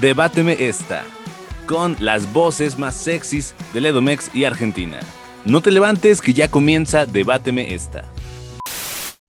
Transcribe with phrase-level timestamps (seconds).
[0.00, 1.04] Debáteme esta,
[1.66, 5.00] con las voces más sexys de Edomex y Argentina.
[5.46, 8.04] No te levantes que ya comienza Debáteme esta.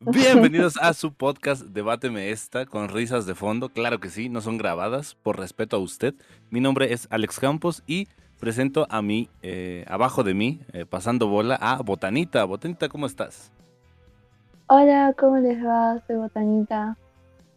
[0.01, 3.69] Bienvenidos a su podcast Debáteme esta con risas de fondo.
[3.69, 6.15] Claro que sí, no son grabadas por respeto a usted.
[6.49, 11.29] Mi nombre es Alex Campos y presento a mí, eh, abajo de mí, eh, pasando
[11.29, 12.43] bola, a Botanita.
[12.43, 13.53] Botanita, ¿cómo estás?
[14.67, 16.03] Hola, ¿cómo les va?
[16.07, 16.97] Soy Botanita.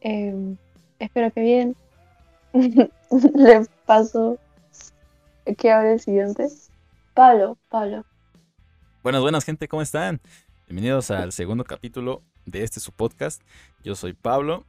[0.01, 0.57] Em,
[1.01, 1.77] espero que bien.
[2.53, 4.39] Le paso
[5.57, 6.49] que hable el siguiente.
[7.15, 8.05] Pablo, Pablo.
[9.05, 10.21] Buenas, buenas, gente, ¿cómo están?
[10.67, 13.41] Bienvenidos al segundo capítulo de este su podcast.
[13.85, 14.65] Yo soy Pablo.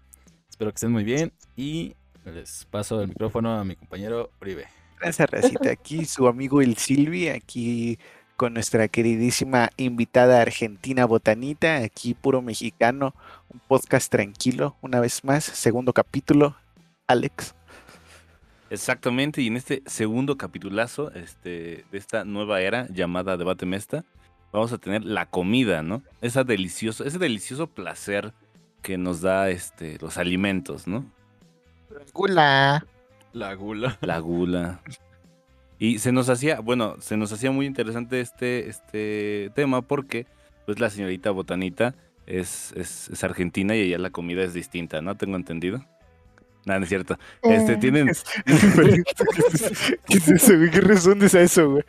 [0.50, 4.68] Espero que estén muy bien y les paso el micrófono a mi compañero Uribe.
[5.00, 5.72] Gracias, Racita.
[5.72, 7.98] Aquí su amigo el Silvi, aquí
[8.36, 13.16] con nuestra queridísima invitada argentina Botanita, aquí puro mexicano,
[13.50, 16.56] un podcast tranquilo, una vez más, segundo capítulo,
[17.08, 17.56] Alex.
[18.72, 24.06] Exactamente, y en este segundo capitulazo este, de esta nueva era llamada Debate Mesta,
[24.54, 26.04] vamos a tener la comida, ¿no?
[26.22, 28.32] Esa delicioso, ese delicioso placer
[28.82, 31.06] que nos da este, los alimentos, ¿no?
[32.14, 32.88] Gula.
[33.34, 33.98] La gula.
[34.02, 34.80] La gula.
[35.78, 40.28] Y se nos hacía, bueno, se nos hacía muy interesante este, este tema porque
[40.66, 41.94] pues la señorita Botanita
[42.26, 45.18] es, es, es argentina y allá la comida es distinta, ¿no?
[45.18, 45.86] Tengo entendido.
[46.66, 47.18] Nada, no es cierto.
[47.44, 47.78] Este, Eh.
[47.78, 48.08] tienen.
[50.08, 50.70] ¿Qué es eso, güey?
[50.70, 51.84] ¿Qué respondes a eso, güey?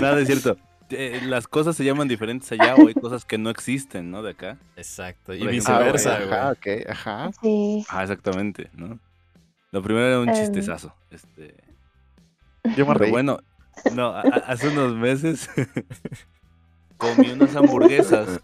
[0.00, 0.56] Nada, es cierto.
[0.90, 4.22] Eh, las cosas se llaman diferentes allá o hay cosas que no existen, ¿no?
[4.22, 4.58] De acá.
[4.76, 5.32] Exacto.
[5.32, 6.32] Y viceversa, Ah, güey.
[6.34, 7.30] Ajá, ok, ajá.
[7.40, 7.84] Sí.
[7.88, 8.98] Ah, exactamente, ¿no?
[9.70, 10.34] Lo primero era un Em.
[10.34, 10.94] chistezazo.
[11.10, 11.54] Este.
[12.76, 13.38] Yo me Pero bueno,
[13.94, 15.48] no, a- hace unos meses
[16.98, 18.40] comí unas hamburguesas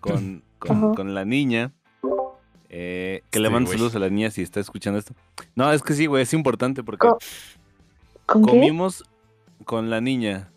[0.00, 1.72] con, con, con la niña.
[2.80, 5.12] Eh, que le Este mando saludos a la niña si está escuchando esto.
[5.56, 7.18] No, es que sí, güey, es importante porque Co-
[8.24, 8.50] ¿Con qué?
[8.52, 9.02] comimos
[9.64, 10.50] con la niña.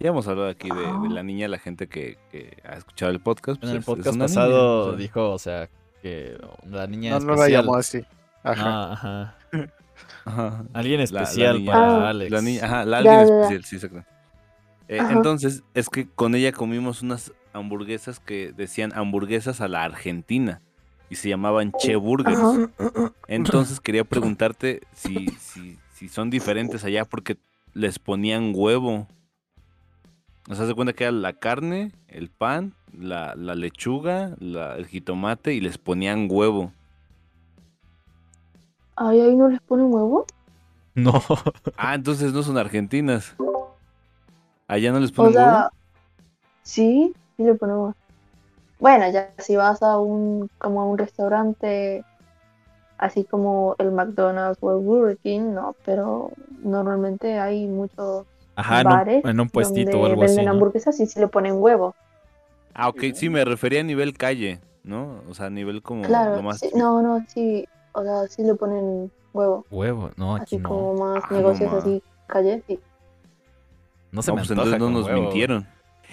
[0.00, 3.20] Ya hemos hablado aquí de, de la niña, la gente que, que ha escuchado el
[3.20, 3.56] podcast.
[3.56, 4.96] En pues el es- es podcast niña, pasado o sea.
[4.98, 5.68] dijo, o sea,
[6.00, 6.38] que
[6.68, 8.04] la niña No, no la llamó así.
[8.42, 8.64] Ajá.
[8.66, 9.36] Ah, ajá.
[10.24, 10.64] Ajá.
[10.72, 12.08] Alguien La- la especial niña- para Ah.
[12.10, 12.30] Alex.
[12.32, 13.40] La niña, ajá, la Ya, alguien ya, ya.
[13.42, 14.04] especial, sí, exacto.
[14.88, 20.60] Eh, entonces, es que con ella comimos unas hamburguesas que decían hamburguesas a la Argentina
[21.10, 22.62] y se llamaban Che Burgers.
[23.28, 27.38] Entonces quería preguntarte si, si, si son diferentes allá porque
[27.74, 29.06] les ponían huevo.
[30.48, 34.86] O sea, se cuenta que era la carne, el pan, la, la lechuga, la- el
[34.86, 36.72] jitomate y les ponían huevo.
[38.96, 40.26] Ay, ahí no les ponen huevo.
[40.94, 41.22] No.
[41.76, 43.34] Ah, entonces no son argentinas.
[44.68, 45.50] Allá no les O ponen huevo.
[45.50, 45.70] sea,
[46.62, 47.94] sí, sí le ponemos.
[48.78, 52.06] Bueno, ya si vas a un, como a un restaurante,
[52.98, 58.26] así como el McDonald's o el Burger King, no, pero normalmente hay muchos
[58.56, 60.40] Ajá, en bares un, en un puestito o algo así.
[60.40, 60.50] venden ¿no?
[60.50, 61.96] hamburguesas y sí le ponen huevo.
[62.74, 65.22] Ah, ok, sí, me refería a nivel calle, ¿no?
[65.28, 66.60] O sea, a nivel como Claro, lo más...
[66.60, 70.68] sí, no, no, sí, o sea, sí le ponen huevo, Huevo, no, aquí así no.
[70.68, 72.82] como más Ah, no negocios así, calle, sí.
[74.12, 75.10] No se No, me pues antoja entonces no nos huevo.
[75.10, 75.66] mintieron.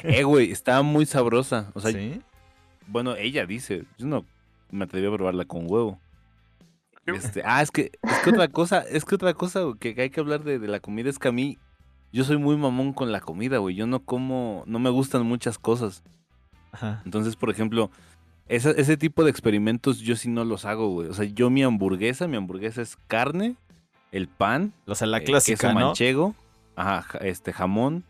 [0.03, 1.71] Eh, güey, estaba muy sabrosa.
[1.73, 2.21] O sea, ¿Sí?
[2.87, 4.25] bueno, ella dice, yo no
[4.71, 5.99] me atreví a probarla con huevo.
[7.05, 10.09] Este, ah, es que, es que otra cosa, es que otra cosa güey, que hay
[10.11, 11.57] que hablar de, de la comida es que a mí,
[12.13, 13.75] yo soy muy mamón con la comida, güey.
[13.75, 16.03] Yo no como, no me gustan muchas cosas.
[16.71, 17.01] Ajá.
[17.05, 17.89] Entonces, por ejemplo,
[18.47, 21.07] esa- ese tipo de experimentos yo sí no los hago, güey.
[21.09, 23.55] O sea, yo mi hamburguesa, mi hamburguesa es carne,
[24.11, 25.85] el pan, O sea, la eh, clásica, queso ¿no?
[25.87, 26.35] manchego,
[26.75, 28.03] ajá, este jamón,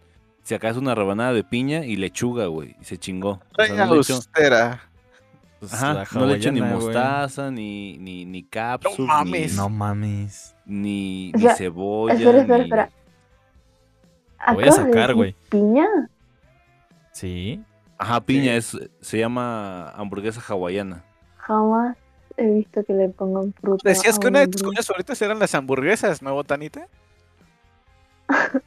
[0.49, 3.39] si acaso una rebanada de piña y lechuga, güey, y se chingó.
[3.55, 4.81] O sea, no le echo, austera.
[5.59, 9.51] Pues ajá, no le echo ni mostaza, ni ni ni capsup, mames.
[9.51, 10.55] ni, No mames.
[10.65, 12.89] ni, O ni sea, cebolla, espera, espera, ni- espera.
[14.55, 15.35] Voy a ¿Acabas de sacar, güey.
[15.49, 15.85] ¿Piña?
[17.11, 17.63] Sí.
[17.99, 21.03] Ajá, piña es se llama hamburguesa hawaiana.
[21.37, 21.95] Jamás
[22.37, 23.87] he visto que le pongan fruta.
[23.87, 26.87] Decías que una de tus comidas favoritas eran las hamburguesas, ¿no, Botanita?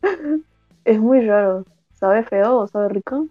[0.86, 1.64] Es muy raro.
[1.92, 3.28] ¿Sabe feo o sabe rico?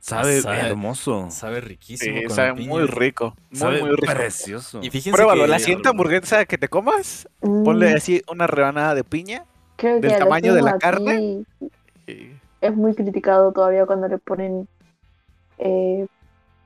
[0.00, 1.30] Sabe, Sabe- hermoso.
[1.30, 2.18] Sabe riquísimo.
[2.20, 3.34] Sí, con sabe muy rico.
[3.50, 4.12] Muy, Sabe muy rico.
[4.14, 4.80] precioso.
[4.82, 5.48] Y fíjense Pruébalo, que...
[5.48, 9.44] la siguiente hamburguesa que te comas, Mm, ponle así una rebanada de piña.
[9.76, 11.44] creo del tamaño de la carne.
[12.06, 14.68] y- Es muy criticado todavía cuando le ponen
[15.58, 16.06] eh,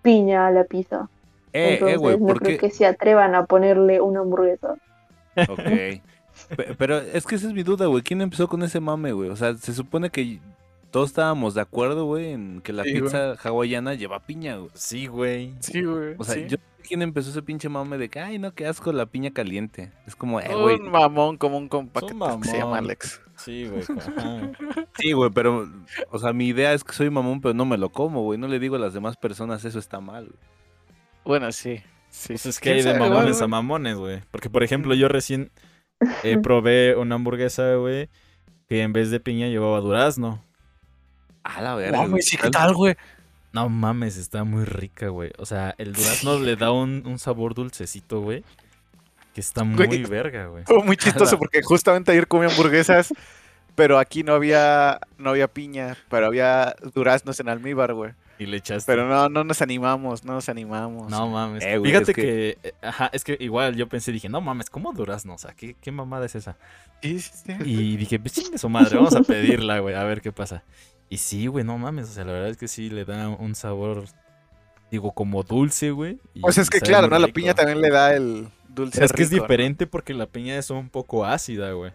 [0.02, 1.08] piña a la pizza.
[1.52, 4.76] Eh, Entonces eh, no ¿por creo que se atrevan a ponerle una hamburguesa.
[5.46, 5.60] Ok.
[6.56, 8.02] Pe- Pero es que esa es mi duda, güey.
[8.02, 9.30] ¿Quién empezó con ese mame, güey?
[9.30, 10.40] O sea, se supone que
[10.90, 13.02] todos estábamos de acuerdo, güey, en que la Sí, güey.
[13.02, 14.70] pizza hawaiana lleva piña, güey.
[14.74, 15.54] Sí, güey.
[15.60, 16.14] Sí, güey.
[16.18, 16.46] O sea, sí.
[16.48, 16.56] yo
[16.86, 19.90] quién empezó ese pinche mame de que, ay, no, qué asco la piña caliente.
[20.06, 20.76] Es como, eh, güey.
[20.76, 22.78] Un mamón como un compa que, se llama.
[22.78, 23.20] Alex.
[23.36, 23.82] Sí, güey.
[23.82, 24.52] ajá.
[24.98, 25.68] Sí, güey, pero,
[26.10, 28.38] o sea, mi idea es que soy mamón, pero no me lo como, güey.
[28.38, 30.38] No le digo a las demás personas, eso está mal, güey.
[31.24, 31.80] Bueno, sí.
[32.10, 32.28] sí.
[32.34, 34.20] Pues es que ¿Quién hay de sabe, mamones a mamones, güey.
[34.30, 35.50] Porque, por ejemplo, yo recién
[36.22, 38.08] eh, probé una hamburguesa, güey,
[38.68, 40.42] que en vez de piña llevaba durazno.
[41.42, 41.98] A la verga.
[41.98, 42.96] Mames, güey, sí, ¿qué ¿qué tal, güey?
[43.52, 45.30] No mames, está muy rica, güey.
[45.38, 48.42] O sea, el durazno le da un, un sabor dulcecito, güey.
[49.34, 50.04] Que está muy Güey.
[50.08, 50.64] verga, güey.
[50.64, 53.12] Fue muy chistoso porque justamente ayer comí hamburguesas,
[53.74, 58.12] pero aquí no había, no había piña, pero había duraznos en almíbar, güey.
[58.38, 58.90] Y le echaste.
[58.90, 61.10] Pero no, no nos animamos, no nos animamos.
[61.10, 61.62] No mames.
[61.64, 62.58] Eh, güey, Fíjate es que...
[62.62, 65.34] eh, Ajá, es que igual yo pensé, dije, no mames, ¿cómo durazno?
[65.34, 66.56] O sea, ¿qué, qué mamada es esa?
[67.02, 67.52] Sí, sí, sí.
[67.64, 70.64] Y dije, pues chingue su madre, vamos a pedirla, güey, a ver qué pasa.
[71.08, 73.54] Y sí, güey, no mames, o sea, la verdad es que sí le da un
[73.54, 74.04] sabor,
[74.90, 76.18] digo, como dulce, güey.
[76.42, 77.18] O sea, es que claro, ¿no?
[77.18, 80.70] La piña también le da el dulce Es que es diferente porque la piña es
[80.70, 81.92] un poco ácida, güey.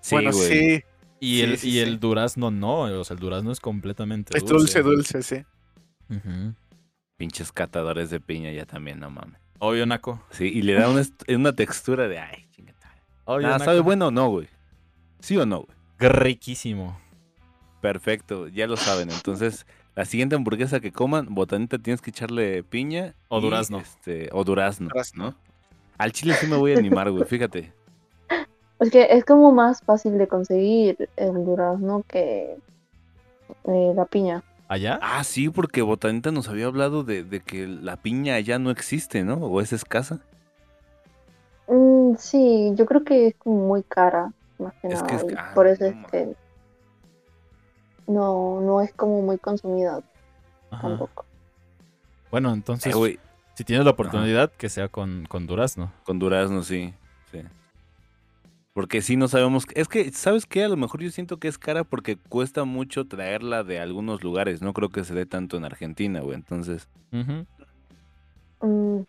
[0.00, 0.48] Sí, bueno, güey.
[0.48, 0.84] sí,
[1.20, 1.78] Y, Sí, el, sí, y sí.
[1.80, 5.18] el durazno no, o sea, el durazno es completamente es dulce, dulce.
[5.18, 5.44] dulce, sí.
[7.16, 9.40] Pinches catadores de piña ya también, no mames.
[9.58, 10.22] Obvio, Naco.
[10.30, 11.02] Sí, y le da una,
[11.34, 12.78] una textura de, ay, chingada.
[13.24, 13.58] Obvio, Ah.
[13.58, 14.48] ¿Sabe bueno o no, güey?
[15.20, 15.76] ¿Sí o no, güey?
[15.98, 16.96] Riquísimo.
[17.80, 19.10] Perfecto, ya lo saben.
[19.10, 19.66] Entonces,
[19.96, 23.14] la siguiente hamburguesa que coman, botanita, tienes que echarle piña.
[23.28, 23.80] O y, durazno.
[23.80, 25.24] Este, o durazno, Durazno.
[25.30, 25.34] ¿no?
[25.98, 27.72] Al chile sí me voy a animar, güey, fíjate.
[28.78, 32.56] Es que es como más fácil de conseguir el durazno que
[33.64, 34.44] eh, la piña.
[34.68, 34.98] ¿Allá?
[35.02, 39.24] Ah, sí, porque botanita nos había hablado de, de que la piña ya no existe,
[39.24, 39.34] ¿no?
[39.36, 40.20] O es escasa.
[41.66, 45.06] Mm, sí, yo creo que es como muy cara, más que Es nada.
[45.08, 46.36] que es ca- por ah, eso no es que
[48.06, 50.00] no, no es como muy consumida
[50.70, 50.82] Ajá.
[50.82, 51.24] tampoco.
[52.30, 53.18] Bueno, Eh, entonces, güey,
[53.54, 55.92] si tienes la oportunidad, que sea con, con durazno.
[56.04, 56.94] con durazno, sí,
[58.78, 59.64] Porque sí no sabemos.
[59.74, 60.62] Es que, ¿sabes qué?
[60.62, 64.62] A lo mejor yo siento que es cara porque cuesta mucho traerla de algunos lugares.
[64.62, 66.36] No creo que se dé tanto en Argentina, güey.
[66.36, 67.44] Entonces, Ujú.
[68.64, 69.02] Mm,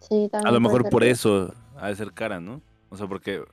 [0.00, 2.60] sí, a lo mejor por que- eso ha de ser cara, ¿no?
[2.88, 3.44] O sea, porque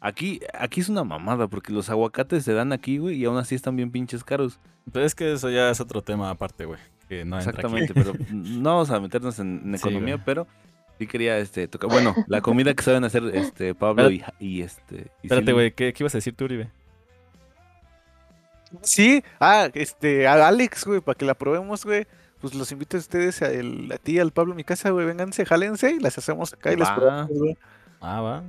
[0.00, 3.56] aquí, aquí es una mamada, porque los aguacates se dan aquí, güey, y aún así
[3.56, 4.60] están bien pinches caros.
[4.92, 6.78] Pero es que eso ya es otro tema aparte, güey.
[7.08, 7.58] Que no entra aquí.
[7.58, 10.46] Exactamente, pero no vamos a meternos en, economía, pero
[10.98, 11.90] sí quería este tocar.
[11.90, 15.06] Bueno, la comida que saben hacer este Pablo y, y este.
[15.22, 16.68] y Espérate, güey, ¿qué, ¿qué ibas a decir tú, Uribe?
[18.82, 22.06] Sí, ah, este, a Alex, güey, para que la probemos, güey.
[22.40, 25.06] Pues los invito a ustedes, a, el- a ti, al Pablo, a mi casa, güey.
[25.06, 26.94] Vénganse, jálense y las hacemos acá y las Va.
[26.96, 27.56] probamos, güey.
[28.00, 28.42] Ah, va.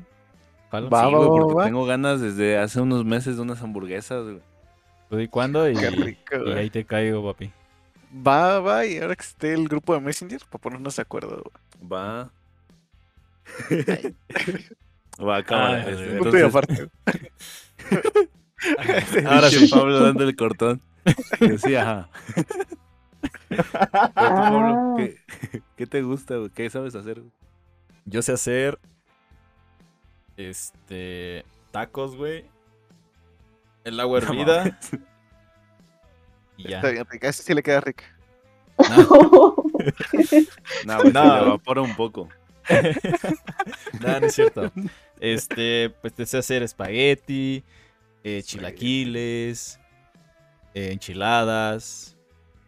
[0.72, 0.90] Jalo.
[0.90, 1.66] Va, Sí, va, güey, porque va.
[1.66, 4.40] tengo ganas desde hace unos meses de unas hamburguesas, güey.
[5.10, 6.54] Tú di cuándo y, Qué rico, y güey.
[6.58, 7.52] ahí te caigo, papi.
[8.16, 11.92] Va, va, y ahora que esté el grupo de Messenger, para ponernos de acuerdo, güey.
[11.92, 12.32] Va.
[15.22, 15.84] Va, cámara.
[15.86, 16.88] Ah, entonces, aparte.
[19.28, 20.82] ahora sí, Pablo dando el cortón.
[21.64, 22.10] Sí, ajá.
[24.14, 24.96] Pablo, Ah.
[24.98, 25.18] ¿qué,
[25.78, 26.50] qué te gusta, güey?
[26.50, 27.20] ¿Qué sabes hacer?
[27.20, 27.32] güey?
[28.06, 28.80] Yo sé hacer.
[30.38, 31.46] Este.
[31.72, 32.46] Tacos, güey.
[33.84, 34.80] El agua hervida.
[36.64, 36.78] Y ya.
[36.78, 38.04] Está bien rica, ese sí le queda rica.
[38.90, 39.94] No, güey,
[40.86, 41.02] No.
[41.02, 42.30] se le evapora un poco.
[44.02, 44.72] No, no es cierto.
[45.20, 47.64] Este, pues te sé hacer espagueti,
[48.24, 49.80] eh, chilaquiles,
[50.74, 52.18] eh, enchiladas,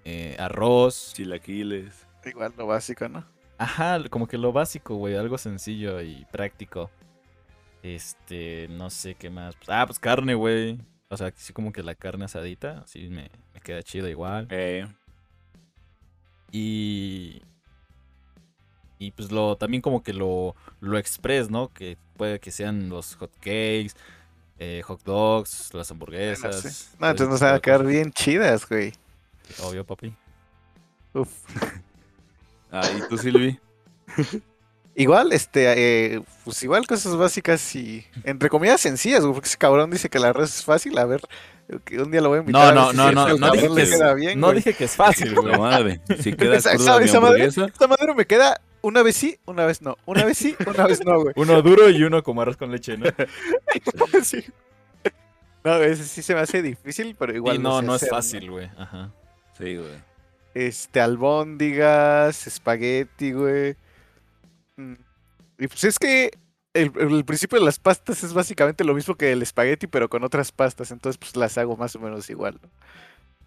[0.04, 1.14] eh, arroz.
[1.14, 2.06] Chilaquiles.
[2.26, 3.26] Igual lo básico, ¿no?
[3.58, 6.90] Ajá, como que lo básico, güey, algo sencillo y práctico.
[7.84, 9.56] Este, no sé qué más.
[9.68, 10.80] Ah, pues carne, güey.
[11.16, 14.48] O sea, sí como que la carne asadita, así me, me queda chido igual.
[14.52, 14.86] Eh,
[16.52, 17.42] Y.
[19.00, 21.72] Y pues lo también como que lo, lo express, ¿no?
[21.74, 23.92] Que puede que sean los hot cakes,
[24.60, 26.96] eh, hot dogs, las Bueno, hamburguesas.
[27.00, 27.94] No, entonces nos van a quedar cosas.
[27.94, 28.94] bien chidas, güey.
[29.60, 30.14] Obvio, papi.
[31.14, 31.30] Uf.
[32.72, 33.60] ah, ¿y tú, Silvi?
[34.98, 39.92] Igual, este, eh, pues igual cosas básicas y entre comillas sencillas, güey, porque ese cabrón
[39.92, 41.22] dice que la arroz es fácil, a ver,
[41.84, 42.74] que un día lo voy a invitar.
[42.74, 44.74] No, a no, ver si no, no, no al dije que es- bien, No dije
[44.74, 45.52] que es fácil, güey.
[45.52, 46.00] La madre.
[46.22, 47.66] Si queda Esa- cruda esa- madre- hamburguesa.
[47.66, 51.04] Esta madre me queda una vez sí, una vez no, una vez sí, una vez
[51.04, 51.34] no, güey.
[51.36, 53.08] Uno duro y uno como arroz con leche, ¿no?
[54.24, 54.46] Sí.
[55.64, 58.10] No, ese sí se me hace difícil, pero igual y no, sé no es hacer,
[58.12, 58.70] fácil, güey.
[58.78, 59.12] Ajá.
[59.58, 59.90] Sí, güey.
[60.54, 63.76] Este, albóndigas, espagueti, güey.
[64.78, 64.94] Mm.
[65.60, 66.32] Y pues es que
[66.74, 70.24] el, el principio de las pastas es básicamente lo mismo que el espagueti, pero con
[70.24, 72.60] otras pastas, entonces pues las hago más o menos igual.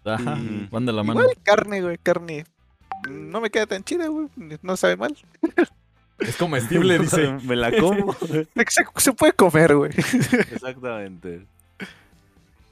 [0.03, 0.11] ¿no?
[0.11, 1.21] Ajá, Y- van de la mano.
[1.21, 2.45] Igual carne, güey, carne.
[3.09, 4.27] No me queda tan chida, güey.
[4.61, 5.15] No sabe mal.
[6.17, 7.31] Es comestible, dice.
[7.43, 8.13] Me la como.
[8.97, 9.91] Se puede comer, güey.
[10.51, 11.45] Exactamente.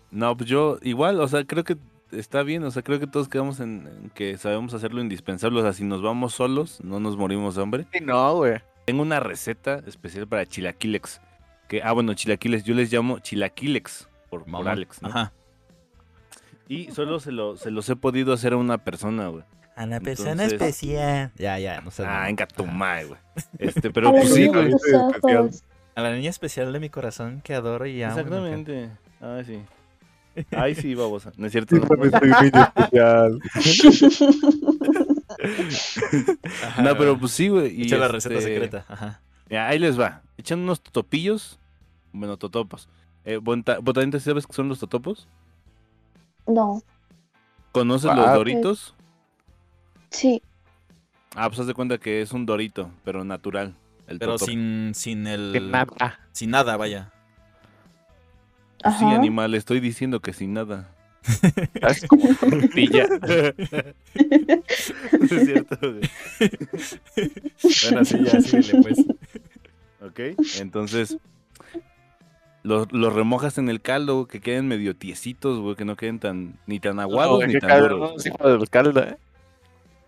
[0.10, 1.78] No, pues yo igual, o sea, creo que
[2.12, 5.60] está bien, o sea, creo que todos quedamos en, en que sabemos hacer lo indispensable,
[5.60, 7.86] o sea, si nos vamos solos, no nos morimos de hambre.
[7.94, 8.60] Sí, No, güey.
[8.86, 11.20] Tengo una receta especial para chilaquilex,
[11.68, 14.68] que, ah, bueno, chilaquiles, yo les llamo chilaquilex, por, por.
[14.68, 15.10] Alex, ¿no?
[15.10, 15.34] Ajá.
[16.70, 19.44] Y solo se, lo, se los he podido hacer a una persona, güey.
[19.76, 21.32] A la persona Entonces- especial.
[21.38, 22.04] Ya, ya, no sé.
[22.06, 23.20] Ah, venga tu madre, güey.
[23.60, 24.72] Este, pero pues sí, güey.
[25.96, 28.16] A la niña especial de mi corazón que adoro y amo.
[28.18, 28.90] Exactamente.
[29.22, 29.62] Ay, sí.
[30.52, 31.32] Ay, sí, babosa.
[31.38, 31.76] No es cierto.
[31.76, 32.06] no.
[32.06, 33.40] especial.
[36.64, 37.74] Ajá, No, pero pues sí, güey.
[37.80, 38.86] y Echa la receta este, secreta.
[38.88, 39.22] Ajá.
[39.50, 40.22] Mira, ahí les va.
[40.38, 41.60] Echan unos totopillos.
[42.12, 42.90] Bueno, totopos.
[43.26, 45.28] Eh, Botanita, ¿sabes qué son los totopos?
[46.48, 46.82] No,
[47.74, 48.96] ¿Conoces Ah, los doritos?
[50.10, 50.42] sí,
[51.36, 53.76] Ah, pues haz de cuenta que es un dorito, pero natural.
[54.08, 54.50] El Pero totopo.
[54.50, 55.52] sin, sin el.
[55.54, 56.20] Que nada.
[56.32, 57.12] Sin nada, vaya.
[58.78, 59.16] Sí, ajá.
[59.16, 60.90] animal, estoy diciendo que sin nada.
[61.82, 63.08] Es como tortilla.
[63.08, 63.18] No
[65.26, 66.02] es cierto, güey.
[67.92, 69.00] Bueno, sí, ya, síguele, pues.
[70.02, 70.20] Ok,
[70.60, 71.18] entonces
[72.64, 76.20] los, los remojas en el caldo, güey, que queden medio tiesitos, güey, que no queden
[76.20, 78.26] tan ni tan aguados No, ni tan cabrón, duros.
[78.26, 79.18] hijo del caldo, ¿eh?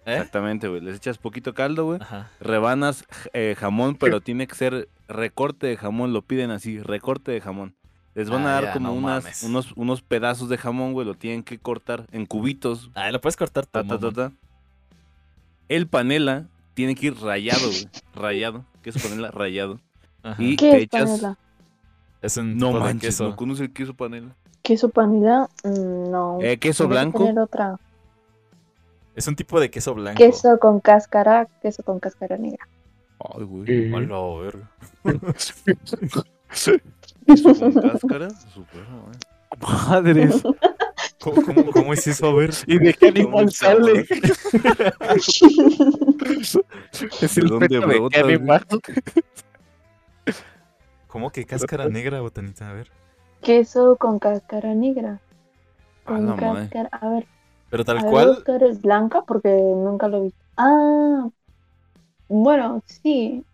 [0.06, 0.14] ¿Eh?
[0.14, 0.82] Exactamente, güey.
[0.82, 2.00] Les echas poquito caldo, güey.
[2.02, 2.30] Ajá.
[2.40, 7.42] Rebanas eh, jamón, pero tiene que ser recorte de jamón, lo piden así, recorte de
[7.42, 7.76] jamón.
[8.16, 11.06] Les van Ah, a dar ya, como no unas, unos, unos pedazos de jamón, güey,
[11.08, 12.90] lo tienen que cortar en cubitos.
[12.96, 14.00] Ah, lo puedes cortar ta, todo.
[14.00, 14.36] ta, ta, ta.
[15.70, 17.88] El panela tiene que ir rayado, güey.
[18.16, 18.66] Rayado.
[18.82, 19.80] Queso panela rayado.
[20.24, 20.42] Ajá.
[20.42, 21.10] Y ¿Qué te es echas.
[21.10, 21.38] panela?
[22.22, 23.30] Es un No tipo de manches, queso.
[23.30, 24.36] ¿no conoces el queso panela?
[24.64, 25.50] ¿Queso panela?
[25.64, 26.38] Mm, No.
[26.42, 27.20] Eh, queso blanco.
[27.20, 27.80] tener otra.
[29.16, 30.18] Es un tipo de queso blanco.
[30.18, 32.68] Queso con cáscara, queso con cáscara negra.
[33.20, 33.94] Ay, güey.
[33.94, 34.72] Hola, verga.
[37.58, 38.30] Con cáscara.
[38.54, 38.86] Super.
[39.62, 40.48] Madres.
[41.20, 42.28] ¿Cómo, cómo, cómo es eso?
[42.28, 42.52] A ver.
[42.68, 44.06] ¿Y de qué ¿Cómo animal sale?
[47.22, 48.66] es ¿De el dónde feto de qué animal.
[51.08, 52.70] ¿Cómo que cáscara negra, botanita?
[52.70, 52.90] A ver.
[53.42, 55.22] queso con cáscara negra.
[56.06, 56.38] A Con la madre.
[56.38, 56.90] cáscara.
[56.92, 57.28] A ver,
[57.70, 58.26] Pero a tal ver, a cual.
[58.26, 60.46] buscar el blanca porque nunca lo he visto.
[60.58, 61.30] Ah,
[62.28, 63.46] bueno, sí.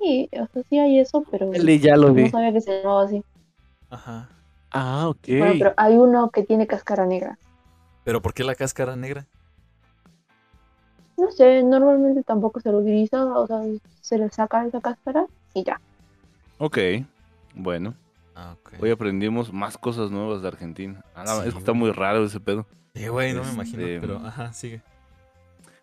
[0.00, 2.28] Sí, o sea, sí hay eso, pero ya lo no vi.
[2.30, 3.24] sabía que se llamaba así.
[3.90, 4.28] Ajá.
[4.70, 5.28] Ah, ok.
[5.38, 7.38] Bueno, pero hay uno que tiene cáscara negra.
[8.04, 9.26] ¿Pero por qué la cáscara negra?
[11.16, 13.60] No sé, normalmente tampoco se lo utiliza, o sea,
[14.00, 15.80] se le saca esa cáscara y ya.
[16.58, 16.78] Ok,
[17.54, 17.94] bueno.
[18.34, 18.56] Ah.
[18.80, 21.04] Hoy aprendimos más cosas nuevas de Argentina.
[21.14, 22.66] Ah, Sí, es que está muy raro ese pedo.
[22.94, 23.82] Sí, güey, no me imagino.
[23.86, 24.82] Este, Pero, ajá, sigue.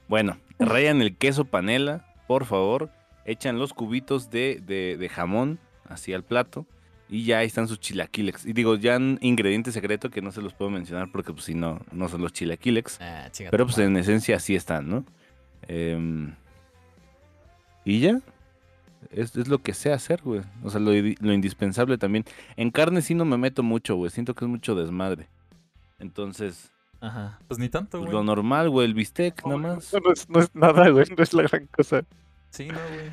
[0.09, 2.89] Bueno, rayan el queso panela, por favor.
[3.25, 6.65] Echan los cubitos de, de- de jamón así al plato.
[7.09, 8.45] Y ya ahí están sus chilaquiles.
[8.45, 11.53] Y digo, ya un ingrediente secreto que no se los puedo mencionar porque pues si
[11.53, 12.99] no, no son los chilaquiles.
[13.01, 15.03] Ah, Pero pues en esencia así están, ¿no?
[15.67, 16.33] Em,
[17.83, 18.19] y ya.
[19.09, 20.41] Es, es lo que sé hacer, güey.
[20.63, 22.23] O sea, lo, indispensable también.
[22.55, 24.09] En carne sí no me meto mucho, güey.
[24.09, 25.27] Siento que es mucho desmadre.
[25.99, 27.39] Entonces, Ajá.
[27.47, 28.13] Pues ni tanto, pues, güey.
[28.13, 29.91] lo normal, güey, el bistec nada más.
[29.93, 31.05] No es, no es nada, güey.
[31.17, 32.03] No es la gran cosa.
[32.51, 33.11] Sí, no, güey.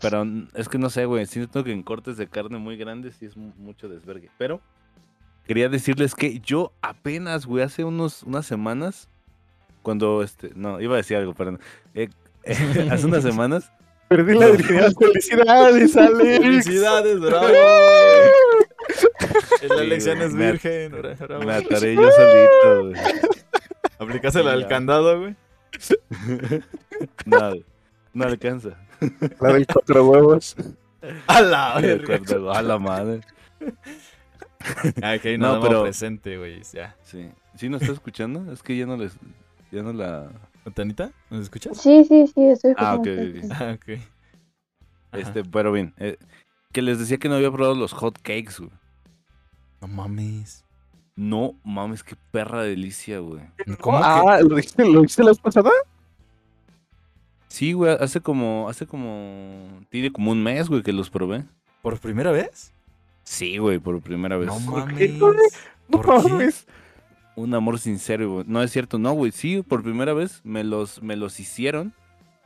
[0.00, 1.26] Pero n- es que no sé, güey.
[1.26, 4.30] Siento que en cortes de carne muy grandes sí es mu- mucho desvergue.
[4.38, 4.60] Pero
[5.46, 9.08] quería decirles que yo apenas, güey, hace unos, unas semanas,
[9.82, 10.52] cuando este.
[10.54, 11.58] No, iba a decir algo, perdón.
[11.94, 12.08] Eh,
[12.92, 13.72] hace unas semanas
[14.08, 14.52] Perdí la No.
[14.52, 14.92] virginidad.
[14.98, 16.38] ¡Felicidades, Alex!
[16.38, 17.46] ¡Felicidades, bravo!
[19.68, 20.92] La Sí, elección güey, es virgen.
[20.92, 21.44] bra- bravo.
[21.44, 22.94] me ataré yo solito, güey.
[23.98, 24.68] Aplicásela Sí, al ya.
[24.68, 25.36] candado, güey.
[27.26, 27.52] No,
[28.18, 28.70] no alcanza.
[29.40, 30.56] La cuatro huevos.
[31.28, 32.20] A la verga.
[32.52, 33.20] A la madre.
[35.02, 36.60] Ah, ok, No, no, pero- presente, güey.
[36.72, 36.96] Ya.
[37.02, 37.30] Sí.
[37.54, 38.52] ¿Sí nos está escuchando?
[38.52, 39.16] Es que ya no les.
[39.70, 40.30] Ya no la.
[40.64, 41.12] ¿Botanita?
[41.30, 41.78] ¿Nos escuchas?
[41.78, 43.54] Sí, sí, sí, estoy Ah, ok, escuchando.
[43.54, 43.60] ok, ok.
[43.62, 44.00] Ah, ok.
[45.12, 45.20] Ajá.
[45.22, 45.94] Este, pero bien.
[45.98, 46.18] eh,
[46.72, 48.70] que les decía que no había probado los hot cakes, güey.
[49.80, 50.64] No mames.
[51.14, 53.42] No mames, qué perra delicia, güey.
[53.80, 54.04] ¿Cómo que?
[54.04, 55.70] ah, ¿lo dijiste, ¿lo dijiste la vez pasada?
[57.48, 58.68] Sí, güey, hace como.
[58.68, 59.80] Hace como.
[59.88, 61.44] Tiene como un mes, güey, que los probé.
[61.82, 62.72] ¿Por primera vez?
[63.24, 64.48] Sí, güey, por primera vez.
[64.48, 65.58] No ¿Por qué, mames.
[65.88, 66.66] No mames.
[67.36, 68.44] Un amor sincero, güey.
[68.48, 69.32] No es cierto, no, güey.
[69.32, 71.92] Sí, por primera vez me los, me los hicieron.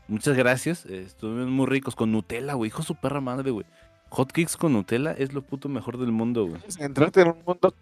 [0.09, 0.85] Muchas gracias.
[0.87, 2.69] estuvieron muy ricos con Nutella, güey.
[2.69, 3.67] Hijo de su perra madre, güey.
[4.11, 6.61] Hotcakes con Nutella es lo puto mejor del mundo, güey.
[6.79, 7.75] Entrarte en un mundo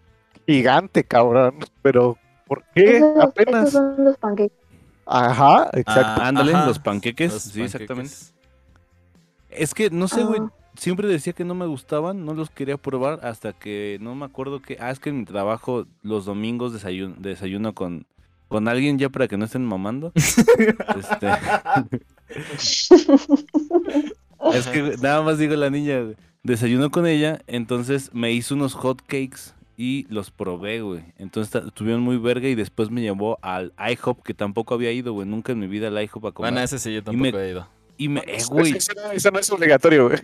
[0.47, 1.55] gigante, cabrón.
[1.81, 2.17] Pero
[2.51, 3.01] ¿Por qué?
[3.21, 3.71] Apenas.
[3.71, 4.60] son los pancakes.
[5.11, 6.21] Ajá, exacto.
[6.21, 8.15] Ah, Ándale, ajá, los panqueques, los sí, exactamente.
[9.49, 10.39] Es que no sé, güey.
[10.41, 10.51] Ah.
[10.77, 14.61] Siempre decía que no me gustaban, no los quería probar hasta que no me acuerdo
[14.61, 14.77] que.
[14.79, 18.05] Ah, es que en mi trabajo los domingos desayuno, desayuno con,
[18.47, 20.13] con alguien ya para que no estén mamando.
[20.97, 21.27] Este,
[24.53, 25.99] es que nada más digo la niña,
[26.43, 31.03] desayuno con ella, entonces me hizo unos hot cakes y los probé, güey.
[31.17, 35.27] Entonces estuvieron muy verga y después me llevó al IHOP que tampoco había ido, güey.
[35.27, 36.51] Nunca en mi vida al IHOP a comer.
[36.51, 37.67] Bueno, ese sí yo Y me- tampoco he ido.
[37.97, 40.19] y me, eh, Eso, güey, eso no, eso no es obligatorio, güey.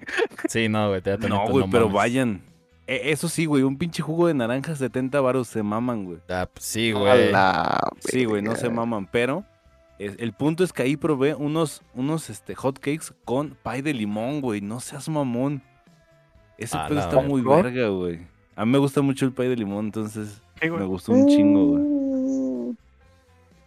[0.48, 1.94] Sí, no, güey, te No, güey, pero mames.
[1.94, 2.42] vayan.
[2.86, 6.20] E- Eso sí, güey, un pinche jugo de naranja 70 varos se maman, güey.
[6.30, 7.32] Ah, pues sí, güey.
[8.00, 9.44] Sí, güey, no se maman, pero
[10.00, 14.39] es- el punto es que ahí probé unos unos este hotcakes con pie de limón,
[14.42, 15.62] güey, no seas mamón.
[16.58, 18.20] Ese pedo está muy verga, güey.
[18.58, 21.66] A mí me gusta mucho el pie de limón, entonces Sí, me gustó un chingo,
[21.68, 21.84] güey.
[21.84, 22.78] Mm,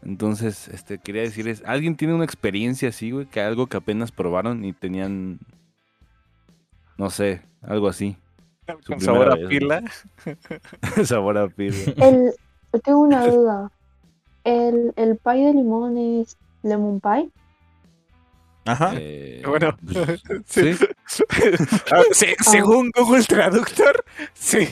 [0.03, 4.65] Entonces, este quería decirles, ¿alguien tiene una experiencia así, güey, que algo que apenas probaron
[4.65, 5.39] y tenían
[6.99, 8.17] no sé, algo así,
[8.87, 9.83] Con sabor a vez, pila.
[11.05, 11.77] sabor a pila.
[11.97, 12.33] El,
[12.73, 13.71] yo tengo una duda.
[14.45, 17.31] ¿El, el pie de limón es lemon pie?
[18.65, 18.93] Ajá.
[18.97, 20.75] Eh, Bueno, pues, sí.
[21.07, 21.25] sí.
[21.93, 24.69] Ah, se- según Google Traductor, sí.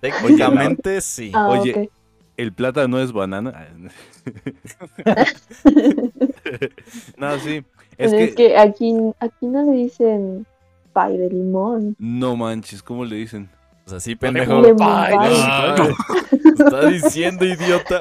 [0.00, 1.32] Técnicamente sí.
[1.34, 1.90] Ah, Oye, ok.
[2.36, 3.68] El plátano es banana.
[7.16, 7.64] no, sí.
[7.96, 10.46] Es Pero que, es que aquí, aquí no le dicen
[10.94, 11.96] pie de limón.
[11.98, 13.50] no manches, ¿cómo le dicen?
[13.86, 14.62] O sea, sí, pendejo.
[14.62, 14.74] Pie.
[14.80, 15.94] Ay,
[16.58, 17.98] está diciendo, idiota.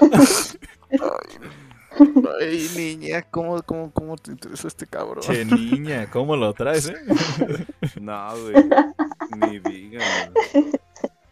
[2.42, 5.22] Ay, niña, ¿cómo, cómo, cómo te interesa este cabrón?
[5.22, 6.96] Che, niña, ¿cómo lo traes, eh?
[8.01, 8.56] No, güey.
[9.51, 10.01] Ni digan.
[10.54, 10.66] güey.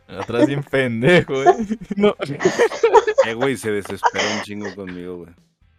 [0.08, 1.56] Lo traes bien pendejo, eh.
[1.96, 2.16] No.
[3.26, 5.30] Eh, güey, se desesperó un chingo conmigo, güey.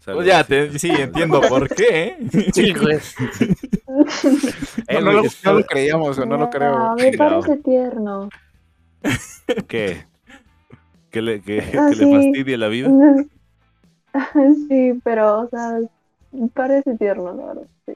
[0.05, 2.51] Pues ya, te, sí, entiendo por qué, eh.
[2.55, 2.99] Sí, güey.
[4.89, 6.77] Eh, no, lo, no lo creíamos, o no lo creo.
[6.77, 7.19] Ah, me No.
[7.19, 8.29] parece tierno.
[9.69, 10.07] ¿Qué?
[11.11, 12.89] ¿Que le, que, Ah, que le fastidie la vida?
[14.69, 15.79] Sí, pero, o sea,
[16.55, 17.67] parece tierno, la verdad.
[17.87, 17.93] sí.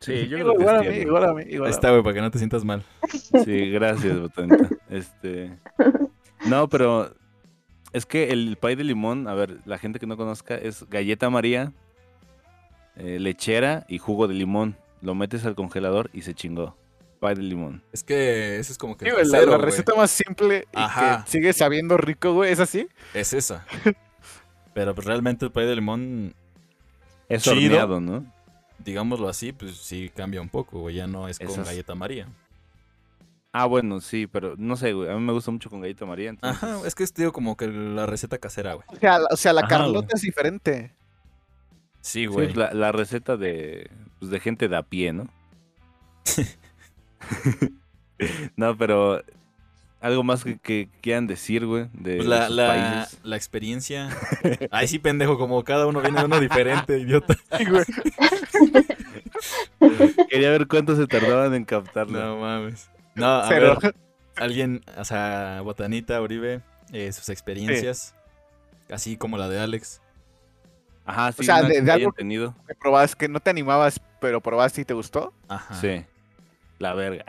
[0.00, 1.90] Sí, yo Igual, creo que igual a es mí, igual a mí, igual a está,
[1.90, 2.82] güey, para que no te sientas mal.
[3.44, 4.68] Sí, gracias, botanita.
[4.88, 5.58] Este.
[6.46, 7.12] No, pero
[7.92, 11.28] es que el pay de limón, a ver, la gente que no conozca, es galleta
[11.28, 11.72] María,
[12.96, 14.76] eh, lechera y jugo de limón.
[15.02, 16.76] Lo metes al congelador y se chingó.
[17.20, 17.82] Pay de limón.
[17.92, 21.24] Es que ese es como que Sí, la, receta más simple y Ajá.
[21.24, 22.88] que sigue sabiendo rico, güey, ¿es así?
[23.12, 23.66] Es esa.
[24.74, 26.34] Pero pues realmente el pay de limón,
[27.28, 27.54] Es Chido.
[27.56, 28.24] horneado, ¿no?
[28.78, 30.94] digámoslo así, pues sí cambia un poco, güey.
[30.96, 32.26] Ya no es con Esas- galleta María.
[33.52, 35.10] Ah, bueno, sí, pero no sé, güey.
[35.10, 36.30] A mí me gusta mucho con galleta María.
[36.30, 38.86] entonces- Ajá, es que es digo como que la receta casera, güey.
[38.88, 40.14] O sea, la, o sea, la Ajá, Carlota güey.
[40.14, 40.94] es diferente.
[42.00, 42.54] Sí, Sí, güey.
[42.54, 45.28] la, la receta de, pues, de gente de a pie, ¿no?
[48.56, 49.22] no, pero
[50.00, 53.18] algo más que, que quieran decir, güey, de, Pues de la, sus la, países.
[53.22, 54.08] la experiencia.
[54.70, 57.34] Ay, sí, pendejo, como cada uno viene de uno diferente, idiota.
[57.58, 57.84] Sí, güey.
[60.28, 62.18] Quería ver cuánto se tardaban en captarlo.
[62.18, 62.90] No mames.
[63.14, 63.94] No, a Pero, ver,
[64.36, 66.60] alguien, o sea, Botanita, Uribe,
[66.92, 68.14] eh, sus experiencias,
[68.90, 70.00] así como la de Alex.
[71.04, 72.54] Ajá, sí, O sea, de- que de algo- tenido.
[72.68, 75.32] que probaste, que no te animabas, pero probaste y te gustó.
[75.48, 75.74] Ajá.
[75.74, 76.04] Sí.
[76.80, 77.26] La verga.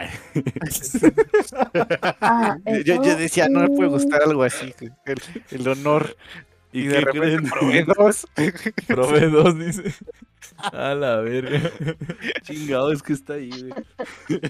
[2.21, 4.73] Ah, Yo, yo decía, no me puede gustar algo así,
[5.05, 6.15] el, el honor.
[6.71, 7.49] Y, ¿Y, de repente creen?
[7.49, 8.25] probé dos.
[8.87, 9.93] Probé dos, dice.
[10.71, 11.69] A la verga.
[12.43, 14.41] Chingado, es que está ahí, güey.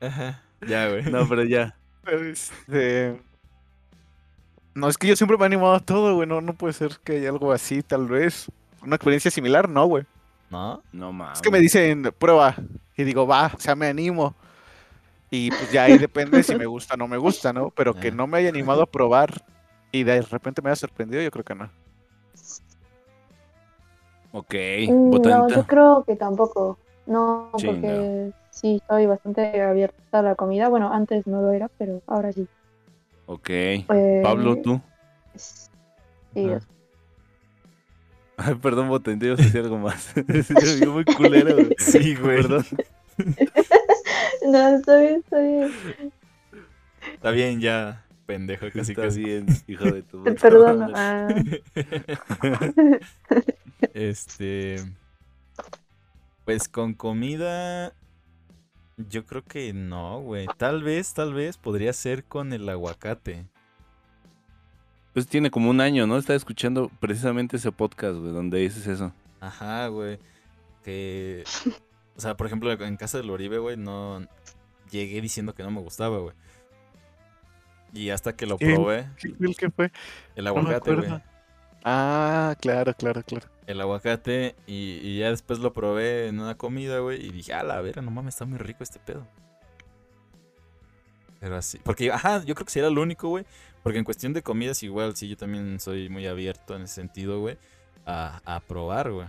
[0.00, 0.42] Ajá.
[0.66, 1.04] Ya, güey.
[1.04, 1.76] No, pero ya.
[2.04, 3.22] Este,
[4.74, 6.26] No, es que yo siempre me he animado a todo, güey.
[6.26, 8.50] No, no puede ser que haya algo así, tal vez.
[8.82, 10.04] Una experiencia similar, no, güey.
[10.52, 10.82] ¿No?
[10.92, 11.38] No mames.
[11.38, 12.54] Es que me dicen, prueba.
[12.96, 14.34] Y digo, va, o sea, me animo.
[15.30, 17.70] Y pues ya ahí depende si me gusta o no me gusta, ¿no?
[17.70, 19.42] Pero que no me haya animado a probar
[19.90, 21.70] y de repente me haya sorprendido, yo creo que no.
[24.34, 24.54] Ok,
[24.88, 26.78] mm, No, yo creo que tampoco.
[27.06, 30.68] No, Sí, porque sí, estoy bastante abierta a la comida.
[30.68, 32.46] Bueno, antes no lo era, pero ahora sí.
[33.26, 33.48] Ok.
[33.50, 34.80] Eh, Pablo, tú.
[35.34, 35.60] Sí,
[36.46, 36.60] Ah.
[38.44, 40.02] Ay, perdón, botanita, yo decir algo más.
[40.14, 41.74] Se vio muy culero, güey.
[41.78, 42.36] Sí, güey.
[42.42, 42.64] Perdón.
[44.46, 45.70] No, está bien, está bien.
[47.14, 49.22] Está bien, ya, pendejo, casi Está casi.
[49.22, 50.88] bien, hijo de tu Te perdono.
[50.94, 51.28] Ah,
[53.94, 54.76] Este.
[56.44, 57.92] Pues con comida.
[58.96, 60.46] Yo creo que no, güey.
[60.58, 63.46] Tal vez, tal vez podría ser con el aguacate.
[65.12, 66.16] Pues tiene como un año, ¿no?
[66.16, 69.12] Estaba escuchando precisamente ese podcast, güey, donde dices eso.
[69.40, 70.18] Ajá, güey.
[70.84, 71.44] Que.
[72.16, 74.26] O sea, por ejemplo, en casa del Oribe, güey, no.
[74.90, 76.34] Llegué diciendo que no me gustaba, güey.
[77.94, 79.92] Y hasta que lo probé, ¿Qué fue el que fue?
[80.34, 81.22] el aguacate, güey.
[81.84, 83.46] Ah, claro, claro, claro.
[83.66, 84.54] El aguacate.
[84.66, 87.24] Y, y ya después lo probé en una comida, güey.
[87.24, 89.26] Y dije, a la vera, no mames, está muy rico este pedo.
[91.40, 91.78] Pero así.
[91.82, 93.44] Porque, ajá, yo creo que sí era el único, güey.
[93.82, 97.40] Porque en cuestión de comidas, igual, sí, yo también soy muy abierto en ese sentido,
[97.40, 97.56] güey.
[98.06, 99.26] A, a probar, güey.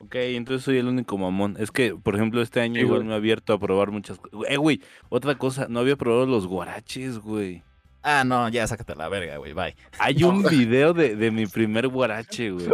[0.00, 1.56] Ok, entonces soy el único mamón.
[1.60, 4.50] Es que, por ejemplo, este año Sí, igual me he abierto a probar muchas cosas.
[4.50, 7.62] Eh, güey, otra cosa, no había probado los guaraches, güey.
[8.02, 9.76] Ah, no, ya sácate a la verga, güey, bye.
[10.00, 12.66] Hay un video de, de mi primer guarache, güey.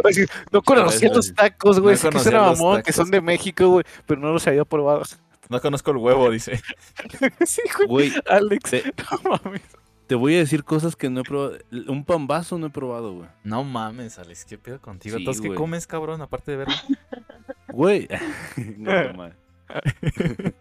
[0.51, 1.95] No conocía Cabeza, los tacos, güey.
[2.03, 5.03] No que son de México, güey, pero no los había probado.
[5.49, 6.59] No conozco el huevo, dice.
[7.45, 7.87] sí, güey.
[7.87, 8.83] Güey, Alex, te,
[9.23, 9.61] no mames.
[10.09, 11.59] Te voy a decir cosas que no he probado.
[11.87, 13.29] Un pambazo no he probado, güey.
[13.43, 15.15] No mames, Alex, ¿qué pedo contigo?
[15.15, 16.19] Sí, Entonces, ¿qué comes, cabrón?
[16.23, 16.73] Aparte de verlo.
[17.67, 18.07] Güey.
[18.77, 19.35] no, mal.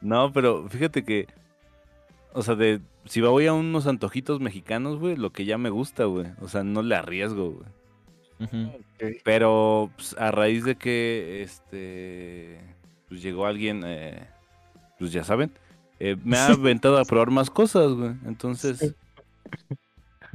[0.00, 1.28] no, pero fíjate que.
[2.32, 6.06] O sea, de si voy a unos antojitos mexicanos, güey, lo que ya me gusta,
[6.06, 6.28] güey.
[6.40, 7.62] O sea, no le arriesgo,
[8.38, 8.72] güey.
[9.22, 12.58] Pero pues, a raíz de que este
[13.10, 14.26] pues llegó alguien, eh,
[14.98, 15.52] pues ya saben,
[16.04, 18.12] eh, me ha aventado a probar más cosas, güey.
[18.26, 18.94] Entonces,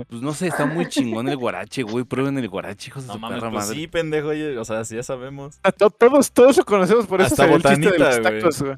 [0.09, 2.05] pues no sé, está muy chingón el guarache, güey.
[2.05, 3.79] Prueben el guarache, hijos de No su mames, perra pues madre.
[3.79, 5.59] sí, pendejo, oye, o sea, sí ya sabemos.
[5.63, 8.19] A to- Todos, todos lo conocemos, por eso Hasta salió el chiste de botanita, los
[8.19, 8.39] güey.
[8.39, 8.73] tacos, güey.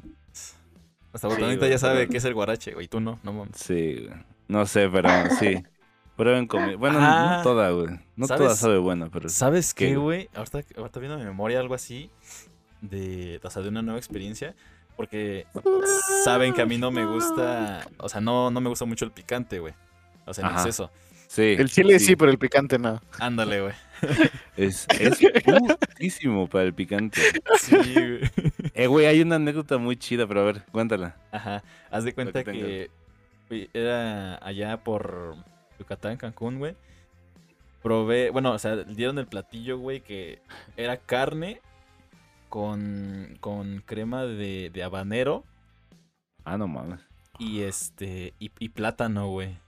[1.12, 2.88] Hasta Sí, Botanita güey, ya sabe qué es el guarache, güey.
[2.88, 3.56] Tú no, no mames.
[3.56, 4.20] Sí, güey.
[4.48, 5.62] No sé, pero sí.
[6.16, 6.76] Prueben comida.
[6.76, 7.98] Bueno, Ah, no toda, güey.
[8.16, 8.42] No ¿sabes?
[8.44, 9.28] toda sabe buena, pero.
[9.28, 10.28] ¿Sabes ¿Qué, güey?
[10.34, 12.10] Ahorita, ahorita viendo mi memoria algo así
[12.80, 14.54] de, o sea, de una nueva experiencia.
[15.00, 15.46] Porque
[16.24, 19.12] saben que a mí no me gusta, o sea, no, no me gusta mucho el
[19.12, 19.72] picante, güey.
[20.26, 20.60] O sea, en Ajá.
[20.60, 20.90] exceso.
[21.26, 21.56] Sí.
[21.58, 23.00] El chile sí, pero el picante no.
[23.18, 23.72] Ándale, güey.
[24.58, 25.18] Es, es
[25.78, 27.18] putísimo para el picante.
[27.58, 28.20] Sí, güey.
[28.74, 31.16] Eh, güey, hay una anécdota muy chida, pero a ver, cuéntala.
[31.32, 31.62] Ajá.
[31.90, 32.90] Haz de cuenta que que
[33.48, 35.34] güey, era allá por
[35.78, 36.76] Yucatán, Cancún, güey.
[37.82, 40.42] Probé, bueno, o sea, dieron el platillo, güey, que
[40.76, 41.62] era carne
[42.50, 45.44] con, con crema de, de habanero
[46.44, 47.00] Ah, no mames.
[47.38, 49.58] y este y, y plátano, güey.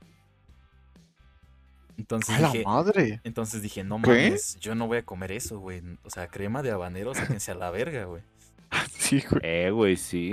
[1.98, 3.20] Entonces ¡A la dije, madre!
[3.24, 4.30] entonces dije, no ¿Qué?
[4.30, 5.82] mames, yo no voy a comer eso, güey.
[6.04, 8.22] O sea, crema de habanero, sáquense a la verga, güey.
[8.90, 9.42] Sí, güey.
[9.42, 10.32] Eh, güey, sí.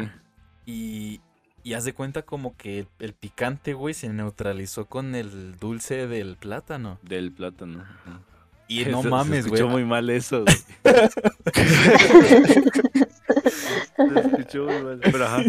[0.65, 1.21] Y,
[1.63, 6.07] y haz de cuenta como que el, el picante, güey, se neutralizó con el dulce
[6.07, 6.99] del plátano.
[7.01, 7.79] Del plátano.
[7.79, 8.19] Ujú.
[8.69, 9.59] Y Eso- no se mames, güey.
[9.59, 10.55] escuchó muy mal eso, güey.
[13.95, 14.99] Se escuchó muy mal.
[15.01, 15.43] Pero ajá.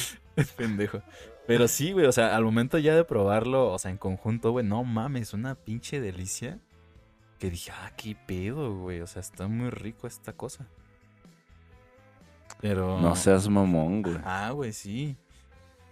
[0.56, 1.02] Pendejo.
[1.46, 4.66] Pero sí, güey, o sea, al momento ya de probarlo, o sea, en conjunto, güey,
[4.66, 6.58] no mames, una pinche delicia.
[7.38, 9.00] Que dije, ah, qué pedo, güey.
[9.00, 10.66] O sea, está muy rico esta cosa.
[12.60, 13.00] Pero.
[13.00, 14.16] No seas mamón, güey.
[14.24, 15.16] Ah, güey, sí.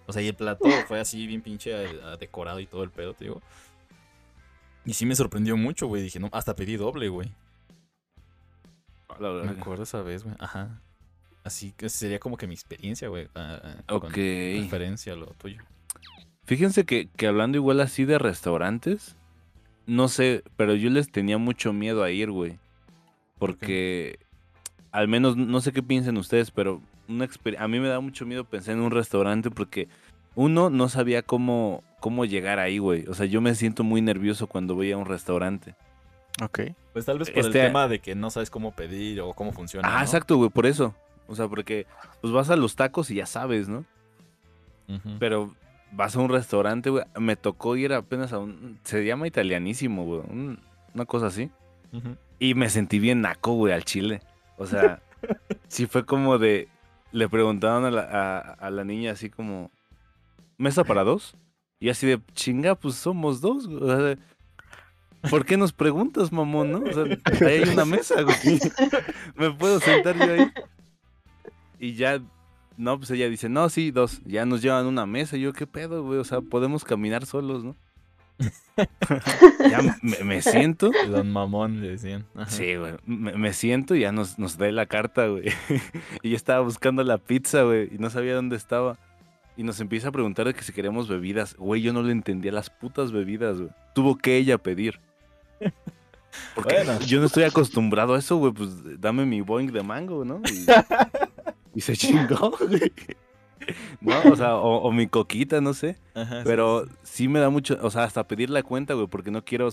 [0.07, 3.14] O sea, y el plato fue así bien pinche eh, decorado y todo el pedo,
[3.14, 3.42] te digo.
[4.85, 6.03] Y sí me sorprendió mucho, güey.
[6.03, 7.31] Dije, no, hasta pedí doble, güey.
[9.18, 10.35] Me acuerdo esa vez, güey.
[10.38, 10.81] Ajá.
[11.44, 13.29] Así que sería como que mi experiencia, güey.
[13.88, 14.14] Ok.
[14.14, 15.62] referencia a lo tuyo.
[16.44, 19.16] Fíjense que, que hablando igual así de restaurantes,
[19.87, 22.59] no sé, pero yo les tenía mucho miedo a ir, güey.
[23.38, 24.18] Porque,
[24.90, 28.44] al menos, no sé qué piensen ustedes, pero una a mí me da mucho miedo
[28.44, 29.88] pensar en un restaurante porque
[30.35, 33.06] uno no sabía cómo, cómo llegar ahí, güey.
[33.08, 35.74] O sea, yo me siento muy nervioso cuando voy a un restaurante.
[36.42, 36.60] Ok.
[36.92, 39.52] Pues tal vez por Este- el tema de que no sabes cómo pedir o cómo
[39.52, 39.88] funciona.
[39.88, 40.02] Ah, ¿no?
[40.02, 40.94] exacto, güey, por eso.
[41.28, 41.86] O sea, porque
[42.20, 43.86] pues vas a los tacos y ya sabes, ¿no?
[45.18, 45.54] Pero
[45.92, 47.04] vas a un restaurante, güey.
[47.18, 48.78] Me tocó ir apenas a un...
[48.84, 50.20] Se llama italianísimo, güey.
[50.28, 50.60] un-
[50.94, 51.50] una cosa así.
[52.38, 54.20] Y me sentí bien naco, güey, al chile.
[54.58, 55.00] O sea,
[55.68, 56.68] sí fue como de...
[57.12, 59.70] Le preguntaban a la, a, a la niña así como...
[60.58, 61.34] ¿Mesa para dos?
[61.80, 63.82] Y así de, chinga, pues somos dos, güey.
[63.82, 64.18] O sea,
[65.30, 66.78] ¿Por qué nos preguntas, mamón, no?
[66.80, 67.04] O sea,
[67.46, 68.37] ahí hay una mesa, güey.
[69.37, 70.52] ¿Me puedo sentar yo ahí?
[71.78, 72.20] Y ya...
[72.76, 74.20] No, pues ella dice, no, sí, dos.
[74.24, 75.37] Ya nos llevan una mesa.
[75.37, 76.18] Y yo, ¿qué pedo, güey?
[76.18, 77.76] O sea, podemos caminar solos, ¿no?
[79.70, 82.26] ya me, me siento Don Mamón le decían.
[82.34, 82.50] Ajá.
[82.50, 82.94] Sí, güey.
[83.06, 85.44] Me, me siento y ya nos, nos da la carta, güey.
[86.22, 88.98] y yo estaba buscando la pizza, güey, y no sabía dónde estaba.
[89.56, 91.54] Y nos empieza a preguntar de que si queremos bebidas.
[91.56, 93.70] Güey, yo no le entendía las putas bebidas, güey.
[93.94, 94.98] Tuvo que ella pedir.
[96.54, 96.98] Porque Bueno.
[97.00, 98.52] yo no estoy acostumbrado a eso, güey.
[98.52, 100.40] Pues dame mi Boeing de mango, ¿no?
[100.52, 100.66] Y,
[101.78, 102.92] y se chingó, güey.
[104.00, 105.96] No, o sea, o, o mi coquita, no sé.
[106.14, 106.92] Ajá, Pero sí.
[107.02, 109.70] sí me da mucho, o sea, hasta pedir la cuenta, güey, porque no quiero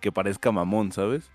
[0.00, 1.30] que parezca mamón, ¿sabes?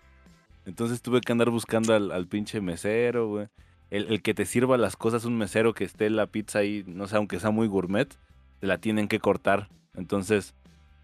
[0.65, 3.47] Entonces tuve que andar buscando al, al pinche mesero, güey.
[3.89, 7.08] El, el que te sirva las cosas, un mesero que esté la pizza ahí, no
[7.08, 8.08] sé, aunque sea muy gourmet,
[8.60, 9.69] te la tienen que cortar.
[9.95, 10.54] Entonces,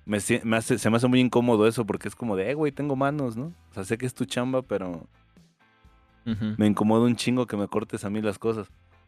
[0.05, 2.53] me, sie- me hace, se me hace muy incómodo eso, porque es como de, eh,
[2.55, 3.53] güey, tengo manos, ¿no?
[3.71, 5.07] O sea, sé que es tu chamba, pero
[6.57, 8.67] me incomoda un chingo que me cortes a mí las cosas.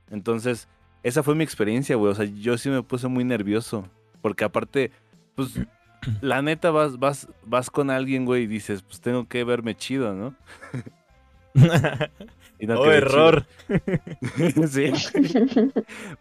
[0.09, 0.67] Entonces,
[1.03, 2.11] esa fue mi experiencia, güey.
[2.11, 3.87] O sea, yo sí me puse muy nervioso.
[4.21, 4.91] Porque aparte,
[5.35, 5.59] pues,
[6.21, 10.13] la neta vas, vas, vas con alguien, güey, y dices, pues tengo que verme chido,
[10.13, 10.33] ¿no?
[12.59, 13.45] Y no oh, error.
[14.69, 14.91] sí.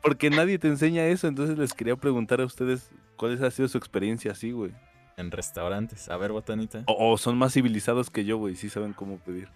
[0.02, 1.28] Porque nadie te enseña eso.
[1.28, 4.72] Entonces les quería preguntar a ustedes cuál ha sido su experiencia así, güey.
[5.16, 6.08] En restaurantes.
[6.08, 6.82] A ver, botanita.
[6.86, 9.48] O, o son más civilizados que yo, güey, sí saben cómo pedir.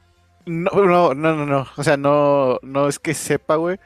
[0.46, 1.66] No, no, no, no, no.
[1.76, 3.78] O sea, no, no es que sepa, güey.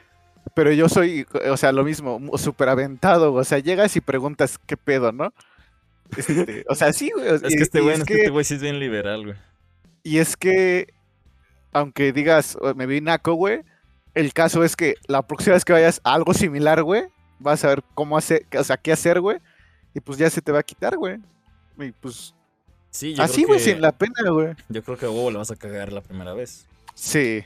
[0.53, 3.41] Pero yo soy, o sea, lo mismo, súper aventado, güey.
[3.41, 5.33] O sea, llegas y preguntas qué pedo, ¿no?
[6.15, 7.27] Este, o sea, sí, güey.
[7.27, 9.37] Es y- que este güey, es que- este güey sí es bien liberal, güey.
[10.03, 10.93] Y es que,
[11.73, 13.61] aunque digas, "Oh, me vi naco, güey,
[14.13, 17.03] el caso es que la próxima vez que vayas a algo similar, güey,
[17.39, 19.39] vas a ver cómo hacer, o sea, qué hacer, güey,
[19.93, 21.19] y pues ya se te va a quitar, güey.
[21.79, 22.33] Y pues,
[22.91, 24.53] Sí, yo así, güey, sin la pena, güey.
[24.69, 26.67] Yo creo que a huevo le vas a cagar la primera vez.
[26.93, 27.43] Sí.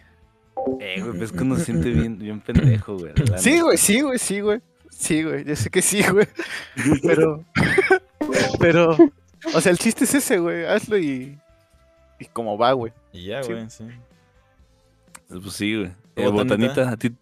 [0.82, 3.14] Eh, güey, pues que uno se siente bien, bien pendejo, güey.
[3.30, 4.60] la Sí, güey, sí, güey, sí, güey.
[4.90, 6.28] Sí, güey, yo sé que sí, güey.
[7.02, 7.46] Pero,
[8.60, 8.98] pero,
[9.54, 11.38] o sea, el chiste es ese, güey, hazlo y,
[12.20, 12.92] y como va, güey.
[13.14, 13.52] Y ya, Sí.
[13.54, 13.86] güey, sí.
[15.30, 15.92] Pues sí, güey.
[16.16, 16.90] ¿Tú, Eh, Botanita?
[16.90, 17.16] A ti,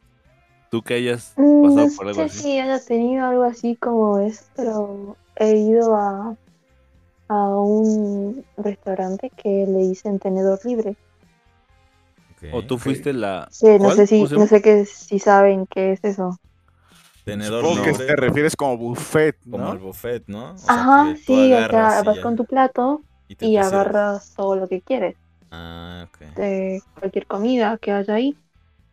[0.70, 2.42] tú que hayas Mm, pasado No por algo sé así.
[2.42, 6.36] si haya tenido algo así como es, pero he ido a,
[7.30, 10.96] a un restaurante que le dicen tenedor libre.
[12.54, 13.48] O tú fuiste la.
[13.52, 13.98] Sí, no ¿Cuál?
[13.98, 16.38] sé si, ¿Cómo se no sé qué, si saben qué es eso.
[17.24, 19.72] Tenedor Supongo que libre, te refieres como buffet, como ¿no?
[19.72, 20.52] al buffet, ¿no?
[20.52, 23.04] O sea, Ajá, que sí, o sea, vas ya, con tu plato
[23.40, 25.16] y agarras todo lo que quieres,
[25.58, 28.38] Ah, de cualquier comida que haya ahí.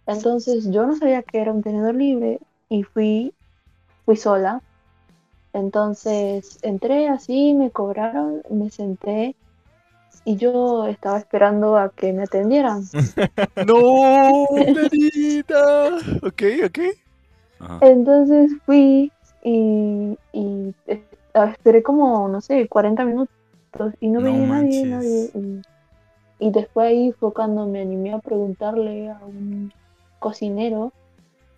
[0.06, 3.34] Entonces yo no sabía que era un tenedor libre y fui,
[4.04, 4.60] fui sola.
[5.54, 9.36] Entonces entré así, me cobraron, me senté
[10.24, 12.84] y yo estaba esperando a que me atendieran.
[13.62, 13.76] No,
[14.72, 15.98] Clarita.
[16.22, 16.78] Ok, ok.
[17.58, 17.78] Ajá.
[17.80, 21.00] Entonces fui y, y es-
[21.34, 23.34] esperé como, no sé, 40 minutos
[24.00, 25.30] y no No venía nadie, nadie.
[25.34, 25.62] Y,
[26.42, 29.72] y después ahí fue cuando me animé a preguntarle a un
[30.18, 30.92] cocinero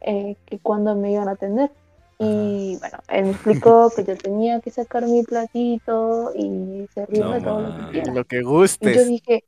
[0.01, 1.71] eh, que cuándo me iban a atender.
[2.19, 7.43] Y bueno, él me explicó que yo tenía que sacar mi platito y servirme No
[7.43, 8.13] todo lo que quiera.
[8.15, 9.09] Lo que Y yo gustes.
[9.09, 9.45] dije,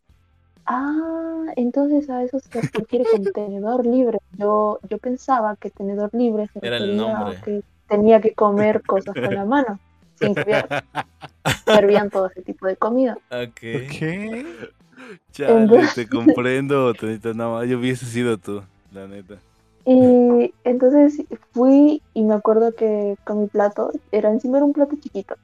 [0.66, 4.18] ah, entonces a eso se refiere con tenedor libre.
[4.38, 7.38] Yo, yo pensaba que tenedor libre se Era el nombre.
[7.44, 9.78] que tenía que comer cosas con la mano,
[10.18, 10.42] sin que
[11.66, 13.18] servían todo ese tipo de comida.
[13.30, 13.62] Ok.
[13.86, 14.85] Ok.
[15.32, 17.32] Chale, Entonces- te comprendo, Botanita.
[17.34, 19.36] No, yo hubiese sido tú, la neta.
[19.84, 24.96] Y entonces fui y me acuerdo que con mi plato, era encima era un plato
[25.00, 25.36] chiquito.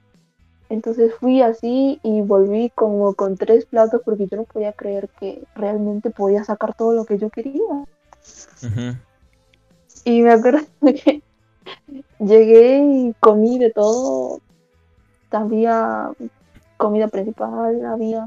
[0.69, 5.45] Entonces fui así y volví como con tres platos porque yo no podía creer que
[5.55, 7.63] realmente podía sacar todo lo que yo quería.
[10.05, 11.23] Y me acuerdo que
[12.19, 14.41] llegué y comí de todo.
[15.31, 16.11] Había
[16.79, 18.27] comida principal, había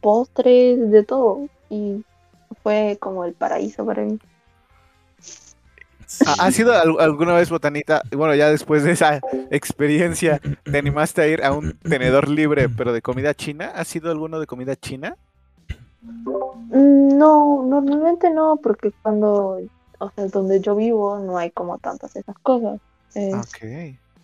[0.00, 1.46] postres, de todo.
[1.70, 2.04] Y
[2.62, 4.18] fue como el paraíso para mí.
[6.06, 6.24] Sí.
[6.26, 8.00] ¿Ha sido al- alguna vez, Botanita?
[8.16, 12.94] Bueno, ya después de esa experiencia, ¿te animaste a ir a un tenedor libre, pero
[12.94, 13.72] de comida china?
[13.74, 15.16] ¿Ha sido alguno de comida china?
[16.02, 19.58] Mm, No, normalmente no, porque cuando,
[19.98, 22.80] o sea, donde yo vivo no hay como tantas esas cosas.
[23.14, 23.34] Es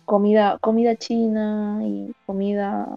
[0.05, 2.87] comida, comida china y comida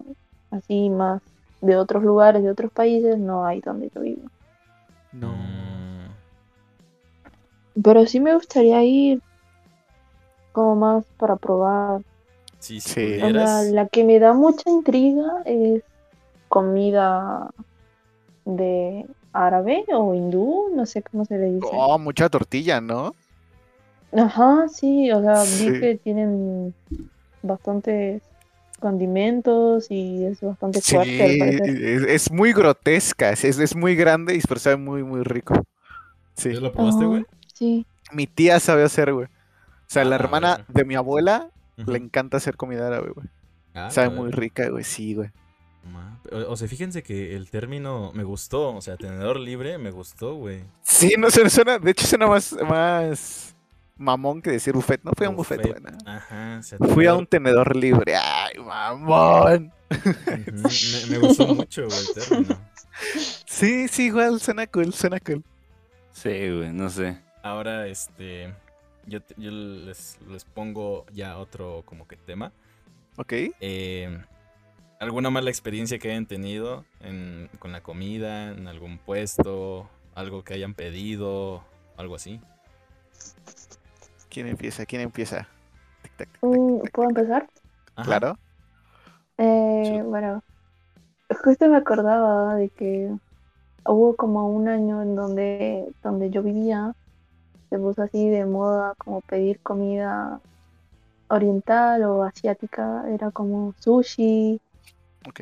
[0.51, 1.21] así más
[1.61, 4.29] de otros lugares, de otros países, no hay donde yo vivo.
[5.11, 5.33] No.
[5.33, 6.09] Mm,
[7.83, 9.21] Pero sí me gustaría ir
[10.51, 12.01] como más para probar.
[12.59, 13.21] Sí, si Sí.
[13.21, 15.83] O sea, la que me da mucha intriga es
[16.49, 17.51] comida
[18.45, 21.67] de árabe o hindú, no sé cómo se le dice.
[21.71, 23.15] Oh, mucha tortilla, ¿no?
[24.11, 25.69] Ajá, sí, o sea, Sí.
[25.69, 26.73] vi que tienen
[27.43, 28.21] bastantes
[28.79, 34.41] condimentos y es bastante Sí, fuerte es, es muy grotesca, es, es muy grande y
[34.41, 35.61] pero sabe muy, muy rico.
[36.35, 36.53] Sí.
[36.53, 37.25] ¿Ya lo probaste, güey?
[37.53, 37.85] Sí.
[38.11, 39.25] Mi tía sabe hacer, güey.
[39.27, 39.29] O
[39.91, 43.27] sea, la Ah, hermana de mi abuela le encanta hacer comida árabe, güey.
[43.73, 45.29] Ah, Sabe muy rica, güey, sí, güey.
[46.31, 48.75] O, o sea, fíjense que el término me gustó.
[48.75, 50.63] O sea, tenedor libre me gustó, güey.
[50.83, 53.55] Sí, no se suena, de hecho suena más, más,
[53.99, 55.01] mamón que decir buffet.
[55.03, 56.07] No fui a un buffet, Buffet.
[56.07, 56.61] Ajá,
[56.93, 58.15] Fui a un tenedor libre.
[58.15, 59.71] Ay, mamón.
[59.89, 62.59] Me, me gustó mucho, güey, el término.
[63.45, 65.41] Sí, sí, igual, suena cool, suena cool.
[66.11, 67.17] Sí, güey, no sé.
[67.43, 68.53] Ahora, este,
[69.05, 72.51] yo, yo les, les pongo ya otro como que tema.
[73.15, 73.33] Ok.
[73.61, 74.21] Eh,
[74.99, 80.55] ¿Alguna mala experiencia que hayan tenido en- con la comida, en algún puesto, algo que
[80.55, 81.63] hayan pedido,
[81.95, 82.41] algo así?
[84.29, 84.85] ¿Quién empieza?
[84.85, 85.47] ¿Quién empieza?
[86.01, 86.87] Tic, tac, tic, tac, Mm.
[86.91, 87.47] ¿Puedo empezar?
[87.95, 88.05] Ajá.
[88.05, 88.37] Claro.
[89.37, 90.03] Eh, Sí.
[90.05, 90.41] bueno,
[91.43, 93.11] justo me acordaba de que
[93.85, 96.93] hubo como un año en donde, donde yo vivía,
[97.69, 100.41] se puso así de moda como pedir comida
[101.29, 104.59] oriental o asiática, era como sushi,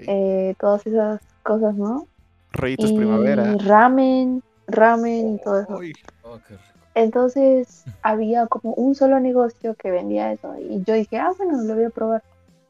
[0.07, 2.07] eh, todas esas cosas, ¿no?
[2.53, 3.57] Rollitos Y primavera.
[3.59, 5.77] ramen, ramen y todo eso.
[5.77, 6.76] Uy, Oh, qué rico.
[6.97, 11.75] Entonces había como un solo negocio que vendía eso y yo dije, ah, bueno, lo
[11.75, 12.23] voy a probar.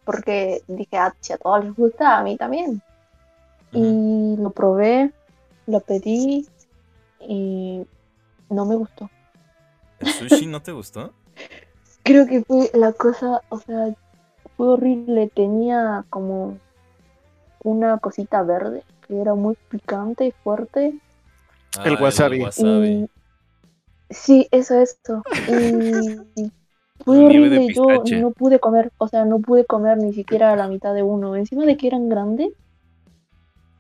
[0.03, 2.81] Porque dije, ah, si a todos les gusta, a mí también.
[3.71, 5.11] Y lo probé,
[5.65, 6.45] lo pedí
[7.21, 7.85] y
[8.49, 9.09] no me gustó.
[9.99, 11.13] ¿El sushi no te gustó?
[12.03, 13.93] Creo que fue la cosa, o sea,
[14.55, 15.31] fue horrible.
[15.33, 16.57] Tenía como
[17.63, 20.99] una cosita verde que era muy picante y fuerte.
[21.85, 22.41] El Ah, wasabi.
[22.41, 22.87] wasabi.
[22.89, 23.09] Y
[24.09, 25.23] sí, eso, eso.
[25.47, 26.51] Y
[27.03, 27.67] fue horrible.
[27.73, 31.35] Yo no pude comer, o sea, no pude comer ni siquiera la mitad de uno.
[31.35, 32.49] Encima de que eran grandes,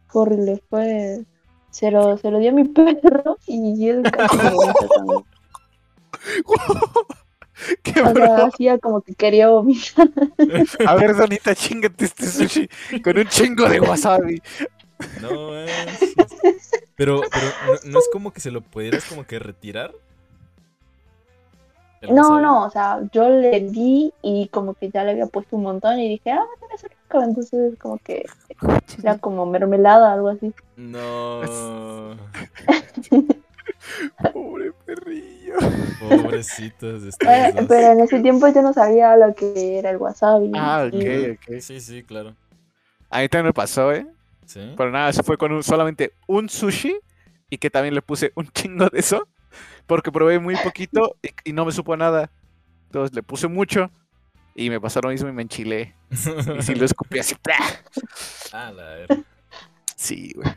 [0.07, 0.63] fue horrible.
[0.69, 1.25] Fue.
[1.71, 4.43] Se lo, se lo di a mi perro y él casi me
[4.95, 5.23] también.
[7.83, 10.09] qué O sea, hacía como que quería vomitar.
[10.85, 12.69] A ver, Donita, chingate este sushi
[13.01, 14.41] con un chingo de wasabi.
[15.21, 16.15] No manches.
[16.95, 17.47] Pero, pero
[17.83, 19.93] ¿no, no es como que se lo pudieras como que retirar?
[22.01, 25.55] ¿El No, no, o sea, yo le di y como que ya le había puesto
[25.55, 26.43] un montón y dije, ah,
[26.77, 27.23] ser rico.
[27.23, 28.25] Entonces, como que
[29.01, 30.53] era como mermelada, algo así.
[30.75, 32.15] No.
[34.33, 35.55] Pobre perrillo.
[35.99, 40.51] Pobrecitos Bueno, pero en ese tiempo yo no sabía lo que era el wasabi.
[40.55, 41.59] Ah, ok, y- ok.
[41.61, 42.35] Sí, sí, claro.
[43.09, 44.05] A mí también me pasó, ¿eh?
[44.45, 44.73] Sí.
[44.77, 46.95] Pero nada, se fue con un- solamente un sushi
[47.49, 49.27] y que también le puse un chingo de eso
[49.87, 52.31] porque probé muy poquito y, y no me supo nada.
[52.87, 53.91] Entonces le puse mucho
[54.55, 55.95] y me pasó lo mismo y me enchilé.
[56.57, 57.35] Y sí lo escupí así.
[57.35, 57.57] ¡plá!
[58.51, 59.11] Ah, la ver.
[59.95, 60.49] Sí, güey.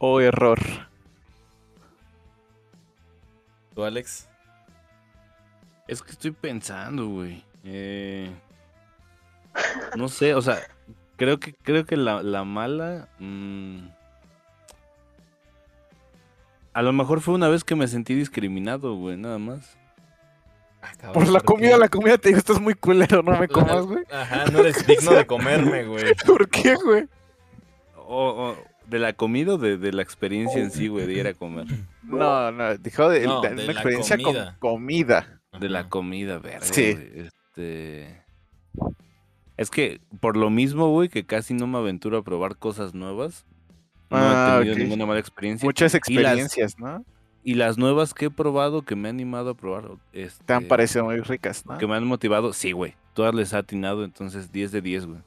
[0.00, 0.58] Oh, error.
[3.74, 4.28] ¿Tú, Alex?
[5.88, 7.44] Es que estoy pensando, güey.
[7.64, 8.30] Eh,
[9.96, 10.58] no sé, o sea,
[11.16, 13.08] creo que creo que la, la mala.
[13.18, 13.88] mm,
[16.74, 19.76] a lo mejor fue una vez que me sentí discriminado, güey, nada más.
[20.82, 21.78] Ah, cabrón, Por la ¿por comida, qué?
[21.78, 24.04] la comida te digo, estás muy culero, no me comas, güey.
[24.10, 26.14] Ajá, no eres digno de comerme, güey.
[26.26, 27.04] ¿Por qué, güey?
[27.96, 28.56] O, o
[28.86, 31.66] de la comida o de, de la experiencia en sí, güey, de ir a comer.
[32.02, 34.56] No, no, dijo de, No, de de una la experiencia comida.
[34.58, 35.40] con comida.
[35.60, 36.92] De la comida, verga, Sí.
[36.94, 38.22] güey, Este.
[39.56, 43.46] Es que por lo mismo, güey, que casi no me aventuro a probar cosas nuevas.
[44.12, 45.66] No Ah, he tenido ninguna mala experiencia.
[45.66, 47.04] Muchas Y las- experiencias, ¿no?
[47.44, 50.68] Y las nuevas que he probado, que me han animado a probar, este, Te han
[50.68, 51.76] parecido muy ricas, ¿no?
[51.78, 52.94] que me han motivado, sí, güey.
[53.14, 55.18] Todas les ha atinado, entonces 10 de 10, güey.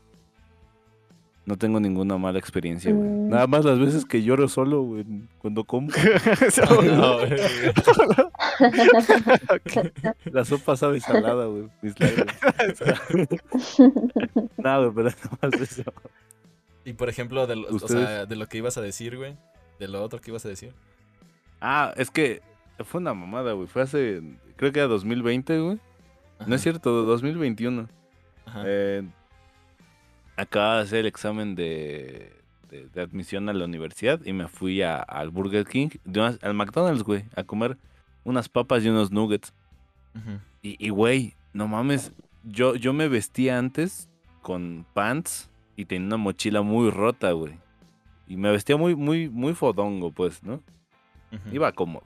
[1.45, 3.07] No tengo ninguna mala experiencia, güey.
[3.07, 3.29] Mm.
[3.29, 5.05] Nada más las veces que lloro solo, güey,
[5.39, 5.89] cuando como.
[6.83, 7.35] No, güey.
[10.31, 11.67] La sopa sabe salada, güey.
[11.81, 12.35] mis lágrimas.
[14.57, 15.83] no, güey, pero nada más eso.
[16.85, 19.35] Y por ejemplo, de lo, o Ustedes- sea, de lo que ibas a decir, güey.
[19.79, 20.71] De lo otro que ibas a decir.
[21.59, 22.41] Ah, es que
[22.85, 23.67] fue una mamada, güey.
[23.67, 24.21] Fue hace,
[24.55, 25.75] creo que era 2020, güey.
[26.39, 27.87] No Ajá, es cierto, 2021.
[28.45, 28.63] ajá.
[28.65, 29.03] Eh,
[30.35, 32.33] acababa de hacer el examen de,
[32.69, 36.43] de- de admisión a la universidad y me fui a- al Burger King, de unas-
[36.43, 37.77] al McDonald's, güey, a comer
[38.23, 39.53] unas papas y unos nuggets.
[40.15, 40.39] Ujú.
[40.61, 42.11] Y, y, güey, no mames,
[42.43, 44.09] yo, yo me vestía antes
[44.41, 47.53] con pants y tenía una mochila muy rota, güey.
[48.27, 50.61] Y me vestía muy, muy, muy fodongo, pues, ¿no?
[51.51, 52.05] Iba cómodo.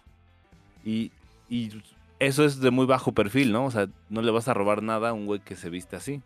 [0.83, 1.11] Y,
[1.49, 1.71] y
[2.19, 3.65] eso es de muy bajo perfil, ¿no?
[3.65, 6.21] O sea, no le vas a robar nada a un güey que se viste así.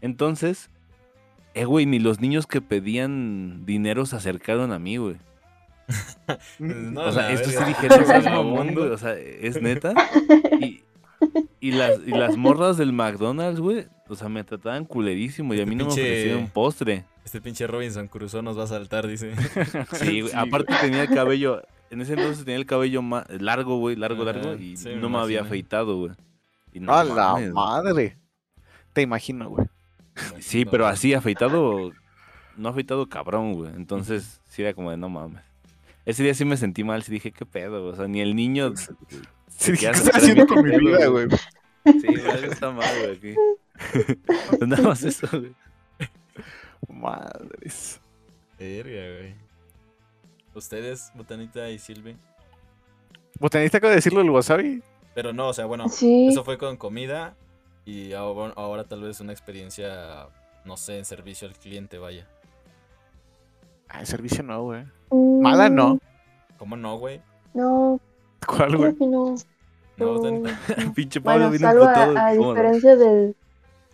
[0.00, 0.70] Entonces,
[1.54, 5.16] eh, güey, ni los niños que pedían dinero se acercaron a mí, güey.
[6.58, 7.68] No, o sea, esto sí verga.
[7.68, 8.88] dije, no seas mamón, güey.
[8.88, 9.94] O sea, es neta.
[10.60, 10.82] Y,
[11.60, 15.66] y las, y las morras del McDonald's, güey, o sea, me trataban culerísimo y a
[15.66, 17.04] mí no me Pinche- ofrecieron postre.
[17.24, 19.34] Este pinche Robinson Crusoe nos va a saltar, dice.
[19.92, 20.32] Sí, güey.
[20.32, 24.24] Sí, Aparte tenía el cabello en ese entonces tenía el cabello ma- largo, güey, largo,
[24.24, 26.12] largo, y sí, me no me había afeitado, güey.
[26.72, 27.50] Y no A la güey.
[27.50, 28.16] madre.
[28.94, 29.66] Te imagino, güey.
[30.40, 31.90] Sí, pero así, afeitado,
[32.56, 33.72] no afeitado cabrón, güey.
[33.74, 35.42] Entonces, sí era como de no mames.
[36.06, 38.72] Ese día sí me sentí mal, sí dije, qué pedo, o sea, ni el niño...
[39.48, 41.26] Sí, ¿Qué trae haciendo con mi vida, güey.
[41.26, 41.38] güey?
[42.00, 43.34] Sí, algo está mal, güey, aquí.
[44.66, 45.54] Nada más eso, güey.
[46.88, 48.00] Madres.
[48.58, 49.34] Verga, güey.
[50.54, 52.16] Ustedes, Botanita y Silvi.
[53.38, 54.82] ¿Botanista acaba de decirlo el wasabi?
[55.14, 57.34] Pero no, o sea, bueno, Sí, eso fue con comida
[57.84, 60.28] y ahora, ahora tal vez una experiencia,
[60.64, 62.26] no sé, en servicio al cliente, vaya.
[63.88, 64.84] Ah, el servicio no, güey.
[65.10, 65.98] mm, Mala no.
[66.58, 67.20] ¿Cómo no, güey?
[67.54, 68.00] No,
[68.46, 68.94] ¿Cuál, güey?
[69.00, 69.34] no.
[69.96, 70.58] No, no, Botanita.
[70.94, 73.36] Pinche Pablo Bueno, vino salvo a, a diferencia del,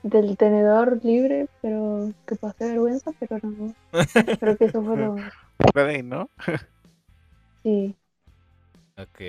[0.03, 3.75] del tenedor libre, pero que pasé vergüenza, pero no.
[4.41, 5.17] Creo que eso fue lo.
[5.75, 6.29] Ahí, ¿no?
[7.65, 7.95] Sí.
[8.97, 9.21] Ok.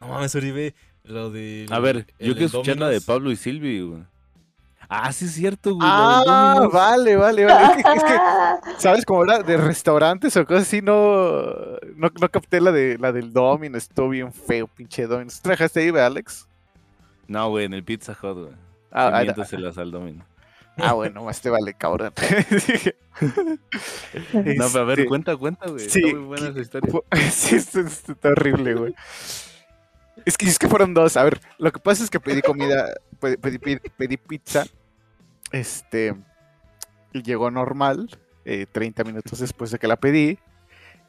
[0.00, 0.74] No mames, Uribe,
[1.04, 1.66] lo de...
[1.70, 3.00] A ver, el- yo quiero escuchar la de.
[3.00, 4.02] Pablo y Silvi, güey.
[4.88, 5.88] Ah, sí es cierto, güey.
[5.90, 7.78] Ah, vale, vale, vale.
[7.78, 8.18] Es que, es que,
[8.78, 9.38] ¿sabes cómo era?
[9.38, 11.42] De restaurantes o cosas así, no,
[11.96, 13.78] no, no capté la de la del Domino.
[13.78, 15.30] Estuvo bien feo, pinche Domino.
[15.30, 16.46] ¿Tú trabajaste ahí, güey, Alex?
[17.28, 18.52] No, güey, en el Pizza Hut, güey.
[18.94, 20.24] Ah, ah, Miéndoselas al domino.
[20.78, 22.12] ah, bueno, más te vale, cabrón.
[24.32, 25.88] No, pero a ver, Este, cuenta, cuenta, güey.
[25.88, 26.90] sí, Está muy buena que- esa historia.
[26.90, 28.94] Fu- Sí, esto, esto está horrible, güey.
[30.24, 31.16] Es que es que fueron dos.
[31.16, 34.64] A ver, lo que pasa es que pedí comida, pedí, pedí- pedí- pedí pizza,
[35.52, 36.14] este,
[37.12, 38.08] y llegó normal,
[38.44, 40.38] eh, 30 minutos después de que la pedí,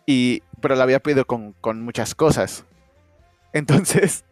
[0.06, 2.66] y, pero la había pedido con, con muchas cosas.
[3.54, 4.26] Entonces,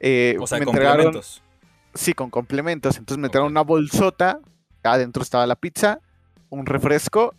[0.00, 1.42] eh, O sea, me entregaron, complementos.
[1.96, 2.98] Sí, con complementos.
[2.98, 4.40] Entonces me entregaron una bolsota,
[4.82, 6.00] adentro estaba la pizza,
[6.50, 7.34] un refresco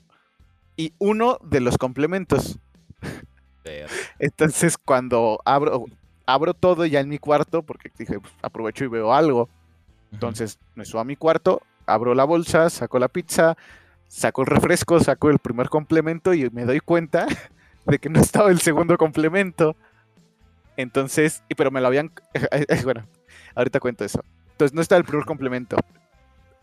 [0.75, 2.59] y uno de los complementos.
[4.19, 5.85] Entonces, cuando abro,
[6.25, 9.49] abro todo ya en mi cuarto, porque dije, "Pues, aprovecho y veo algo.
[10.11, 13.57] Entonces, me subo a mi cuarto, abro la bolsa, saco la pizza,
[14.07, 17.27] saco el refresco, saco el primer complemento y me doy cuenta
[17.85, 19.75] de que no estaba el segundo complemento.
[20.77, 22.11] Entonces, y pero me lo habían.
[22.83, 23.05] Bueno,
[23.55, 24.23] ahorita cuento eso.
[24.57, 25.77] Entonces, no estaba el primer complemento.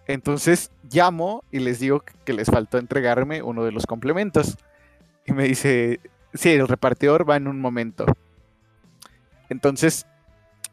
[0.09, 4.59] Entonces, llamo y les digo que les faltó entregarme uno de los complementos.
[5.27, 6.01] Y me dice,
[6.35, 8.05] sí, el repartidor va en un momento.
[9.49, 10.07] Entonces,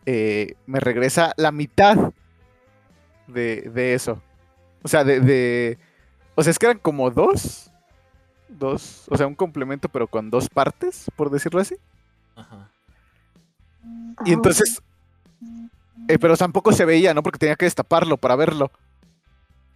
[0.07, 2.11] eh, me regresa la mitad
[3.27, 4.19] de, de eso.
[4.81, 5.77] O sea, de, de-
[6.33, 7.69] O sea, es que eran como dos.
[8.49, 9.05] Dos.
[9.09, 11.75] O sea, un complemento, pero con dos partes, por decirlo así.
[12.35, 12.67] Ajá.
[14.25, 14.81] Y entonces.
[16.07, 17.23] Eh, pero tampoco se veía, ¿no?
[17.23, 18.71] Porque tenía que destaparlo para verlo.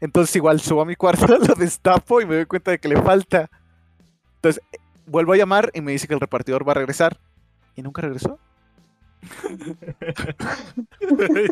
[0.01, 3.01] Entonces, igual subo a mi cuarto, lo destapo y me doy cuenta de que le
[3.01, 3.49] falta.
[4.35, 7.17] Entonces, eh, vuelvo a llamar y me dice que el repartidor va a regresar.
[7.75, 8.39] Y nunca regresó.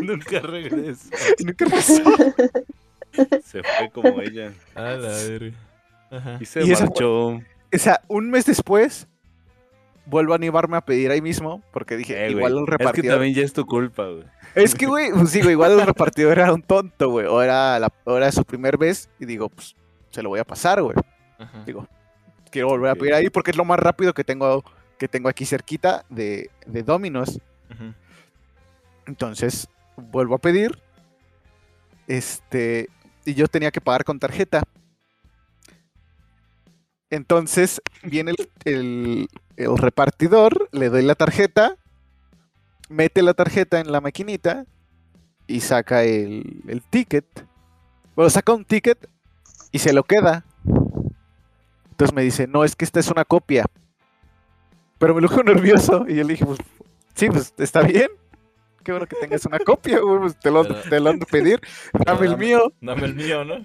[0.01, 1.09] Nunca regresó.
[1.39, 2.03] Y nunca regresó.
[3.43, 4.53] Se fue como ella.
[4.76, 5.57] A la verga.
[6.09, 6.38] Ajá.
[6.39, 7.28] Y se Y esa marchó.
[7.30, 7.41] O
[7.74, 9.07] sea, un mes después,
[10.05, 13.13] vuelvo a animarme a pedir ahí mismo, porque dije, Eh, igual el Es que repartidor.
[13.15, 14.24] también ya es tu culpa, güey.
[14.56, 17.26] Es que, güey, pues digo, igual el repartidor era un tonto, güey.
[17.26, 19.76] O era, la, o era su primer vez, y digo, pues,
[20.12, 20.95] se lo voy a pasar, güey.
[21.66, 21.88] Digo,
[22.51, 24.64] quiero volver a pedir ahí porque es lo más rápido que tengo,
[24.97, 27.39] que tengo aquí cerquita de, de Domino's.
[29.08, 30.80] Entonces, vuelvo a pedir.
[32.08, 32.89] Este,
[33.26, 34.64] y yo tenía que pagar con tarjeta.
[37.10, 41.76] Entonces, viene el, el- el repartidor, le doy la tarjeta,
[42.90, 44.66] mete la tarjeta en la maquinita
[45.48, 47.26] y saca el, el ticket.
[48.16, 49.10] Bueno, saca un ticket
[49.72, 50.46] y se lo queda.
[51.92, 53.66] Entonces me dice, no, es que esta es una copia.
[54.98, 56.60] Pero me lo dijo nervioso y yo le dije, pues,
[57.16, 58.08] sí, pues está bien.
[58.84, 61.32] Qué bueno que tengas una copia, güey, pues te lo, Pero- te lo ando a
[61.32, 61.62] pedir.
[62.06, 62.74] Dame el mío.
[62.82, 63.56] Dame el mío, ¿no?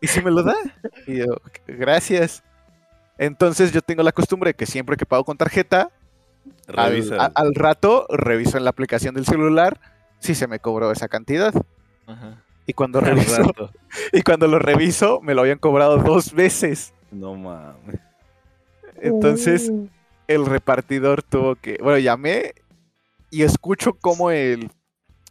[0.00, 0.56] Y si me lo da.
[1.06, 1.36] Y yo,
[1.66, 2.42] gracias.
[3.16, 5.90] Entonces yo tengo la costumbre de que siempre que pago con tarjeta,
[6.66, 7.26] Revisa.
[7.34, 9.80] al rato reviso en la aplicación del celular
[10.18, 11.52] si se me cobró esa cantidad.
[12.06, 12.42] Ajá.
[12.66, 13.70] Y cuando al reviso, rato.
[14.12, 16.94] y cuando lo reviso, me lo habían cobrado dos veces.
[17.10, 18.00] No mames.
[19.00, 19.88] Entonces, Uh,
[20.28, 21.78] el repartidor tuvo que.
[21.82, 22.54] Bueno, llamé
[23.30, 24.70] y escucho cómo el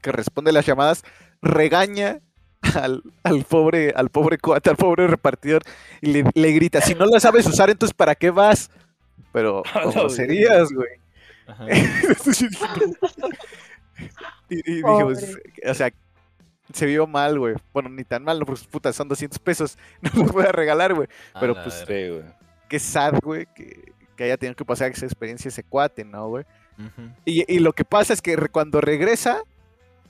[0.02, 1.04] que responde las llamadas
[1.42, 2.20] regaña
[2.76, 5.64] al, al pobre, al pobre cuate, al pobre repartidor,
[6.02, 8.70] y le, le grita: si no la sabes usar, entonces ¿para qué vas?
[9.32, 10.90] Pero, ¿cómo serías, güey?
[14.50, 15.38] Y, y dije, pues,
[15.68, 15.92] o sea,
[16.74, 17.56] se vio mal, güey.
[17.74, 19.78] Bueno, ni tan mal, no, pues puta, son 200 pesos.
[20.02, 21.08] No me voy a regalar, güey.
[21.40, 21.76] Pero, pues,
[22.10, 22.24] güey.
[22.70, 26.46] Qué sad, güey, que, que haya tenido que pasar esa experiencia ese cuate, ¿no, güey?
[27.24, 29.44] Y, y lo que pasa es que re- cuando regresa,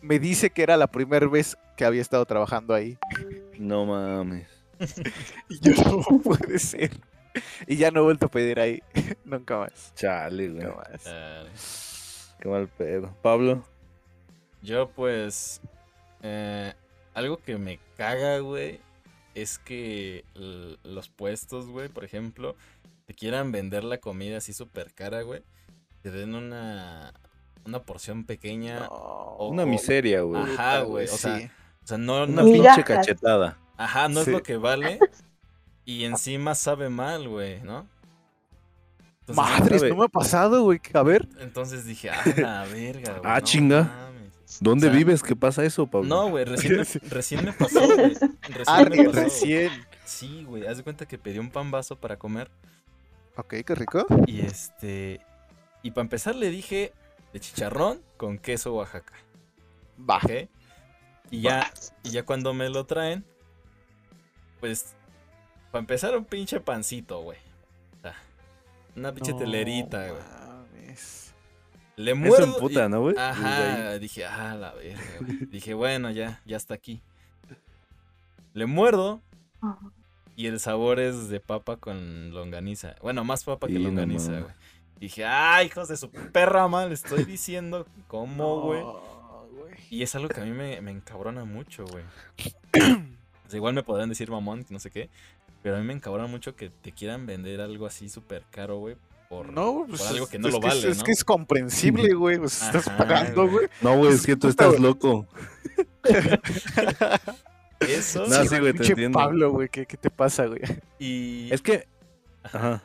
[0.02, 2.98] me dice que era la primera vez que había estado trabajando ahí.
[3.60, 4.48] No mames.
[5.50, 5.74] Y yo
[6.10, 6.92] no puede ser.
[7.68, 8.82] Y ya no he vuelto a pedir ahí.
[9.26, 9.94] Nunca más.
[9.96, 10.64] Chale, güey.
[10.66, 12.36] Nunca más.
[12.40, 13.16] Qué mal pedo.
[13.22, 13.64] Pablo.
[14.62, 15.62] Yo pues...
[16.22, 16.74] eh,
[17.14, 18.80] algo que me caga, güey,
[19.36, 20.26] es que
[20.84, 22.56] los puestos, güey, por ejemplo,
[23.06, 25.44] te quieran vender la comida así súper cara, güey.
[26.02, 27.14] Te den una,
[27.66, 28.80] una porción pequeña.
[28.88, 29.36] No.
[29.40, 30.42] Una miseria, güey.
[30.42, 31.06] Ajá, güey.
[31.06, 31.18] O Sí.
[31.18, 31.52] sea,
[31.84, 33.58] o sea, no, Una pinche cachetada.
[33.78, 34.30] ajá, no Sí.
[34.30, 35.00] es lo que vale.
[35.86, 37.88] Y encima sabe mal, güey, ¿no?
[39.22, 39.92] Entonces, Madres, sabe.
[39.92, 40.80] no me ha pasado, güey.
[40.94, 41.28] A ver.
[41.40, 43.22] Entonces dije, ah, la verga, güey.
[43.24, 43.84] Ah, no chinga.
[43.84, 44.34] mames".
[44.60, 45.24] ¿Dónde O sea, vives?
[45.24, 46.08] ¿Qué pasa eso, Pablo?
[46.08, 48.14] No, güey, recién, me- recién me pasó, güey.
[48.50, 49.72] Recién Ah, me pasó, recién.
[50.06, 52.52] Sí, güey, haz de cuenta que pedí un pan vaso para comer
[53.36, 54.06] Ok, qué rico.
[54.28, 55.22] y este...
[55.82, 56.94] Y para empezar le dije
[57.34, 59.14] de chicharrón con queso Oaxaca,
[60.10, 60.20] Va.
[61.32, 61.72] Y ya,
[62.04, 63.26] y ya cuando me lo traen,
[64.60, 64.96] pues,
[65.74, 67.40] para empezar un pinche pancito, güey.
[68.96, 70.22] Una pinche No telerita, güey.
[71.96, 72.44] Le muerdo.
[72.46, 73.16] en puta, y- ¿no, güey?
[73.18, 75.38] Ajá, dije, ah, la verga, güey.
[75.48, 77.02] Dije, bueno, ya, ya está aquí.
[78.54, 79.20] Le muerdo
[79.62, 79.80] Ajá.
[80.36, 82.96] y el sabor es de papa con longaniza.
[83.02, 84.54] Bueno, más papa que longaniza, güey.
[85.00, 88.82] Dije, ay, hijos de su perra mal, estoy diciendo cómo, güey.
[88.82, 89.74] No, güey.
[89.90, 92.04] Y es algo que a mí me, me encabrona mucho, güey.
[93.46, 95.10] O sea, igual me podrán decir mamón, que no sé qué.
[95.64, 98.96] Pero a mí me encabrona mucho que te quieran vender algo así súper caro, güey.
[99.30, 101.04] Por, No, pues por algo que no lo es- vale, es, ¿no?
[101.06, 102.38] que es comprensible, güey.
[102.38, 103.68] Pues estás Ajá, pagando, güey.
[103.82, 105.26] No, güey, es que tú Puta, estás loco.
[107.80, 108.26] Eso.
[108.28, 109.18] No, sí, güey, te entiendo.
[109.20, 110.62] Pablo, güey, ¿qué, ¿qué te pasa, güey?
[111.00, 111.50] Y.
[111.52, 111.88] Es que.
[112.44, 112.82] Ajá.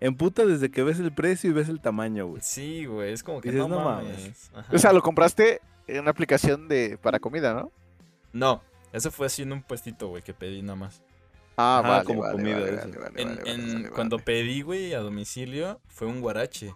[0.00, 2.42] Emputa desde que ves el precio y ves el tamaño, güey.
[2.42, 4.50] Sí, güey, es como que Dices, no, "No mames.
[4.52, 4.72] mames".
[4.72, 7.72] O sea, lo compraste en una aplicación de para comida, ¿no?
[8.32, 11.02] No, eso fue así en un puestito, güey, que pedí nada más.
[11.56, 12.88] Ah, Ajá, vale, como vale, comida, vale, eso.
[12.88, 16.74] vale, vale, En- vale, en- vale, cuando pedí, güey, a domicilio, fue un guarache.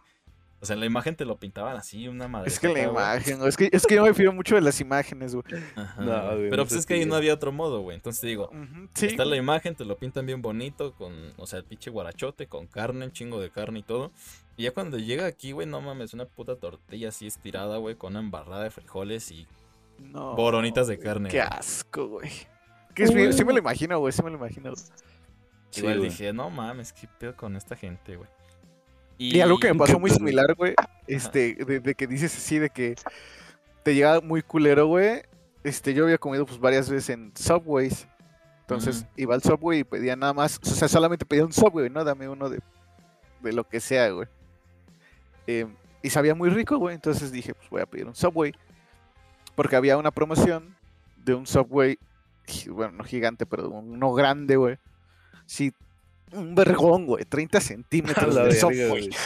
[0.62, 2.48] O sea, en la imagen te lo pintaban así, una madre.
[2.48, 4.78] Es que la imagen, güey, es que, es que yo me fío mucho de las
[4.80, 5.44] imágenes, güey.
[5.74, 6.36] Ajá, No, güey.
[6.36, 7.94] güey, Pero no pues es que ahí no había otro modo, güey.
[7.96, 8.50] Entonces te digo,
[8.94, 12.46] Sí, está la imagen, te lo pintan bien bonito, con, o sea, el pinche guarachote,
[12.46, 14.12] con carne, un chingo de carne y todo.
[14.58, 18.12] Y ya cuando llega aquí, güey, no mames, una puta tortilla así estirada, güey, con
[18.12, 19.46] una embarrada de frijoles y
[19.98, 21.30] No, boronitas de carne.
[21.30, 21.48] Qué güey.
[21.50, 22.30] asco, güey.
[22.94, 24.74] Que sí me lo imagino, güey, sí me lo imagino.
[25.70, 26.10] Sí, Igual güey.
[26.10, 28.28] dije, no mames, qué pedo con esta gente, güey.
[29.18, 30.74] Y algo que me pasó muy similar, güey,
[31.06, 32.94] este, de, de que dices así, de que
[33.82, 35.22] te llega muy culero, güey.
[35.62, 38.08] Este, yo había comido pues varias veces en Subways.
[38.62, 42.02] Entonces iba al Subway y pedía nada más, o sea, solamente pedía un Subway, ¿no?
[42.04, 42.60] Dame uno de,
[43.42, 44.28] de lo que sea, güey.
[45.46, 45.66] Eh,
[46.02, 46.94] y sabía muy rico, güey.
[46.94, 48.54] Entonces dije, pues voy a pedir un Subway.
[49.54, 50.76] Porque había una promoción
[51.16, 51.98] de un Subway,
[52.70, 54.78] bueno, no gigante, pero uno grande, güey.
[55.46, 55.72] Sí,
[56.32, 57.24] un vergón, güey.
[57.24, 58.88] 30 A centímetros la de Subway.
[58.88, 59.10] güey.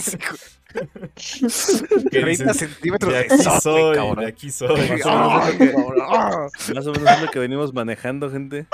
[0.00, 2.00] Sí, güey.
[2.10, 2.56] ¿Qué 30 dices?
[2.58, 4.24] centímetros De aquí soy, cabrón.
[4.24, 4.68] de aquí soy.
[4.68, 6.50] Más o menos Ah, es lo que- cabrón.
[6.74, 8.66] Más o menos es lo que venimos manejando, gente.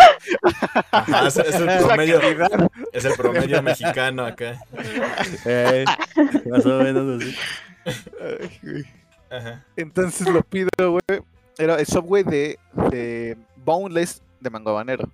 [0.93, 2.21] Ajá, es, es el promedio,
[2.93, 4.61] es el promedio mexicano acá.
[5.47, 5.85] Eh,
[6.51, 7.35] más o menos así.
[9.31, 9.65] Ajá.
[9.77, 11.23] Entonces lo pido, güey.
[11.59, 12.59] Era el Subway de,
[12.91, 15.11] de Boneless de Mango Habanero.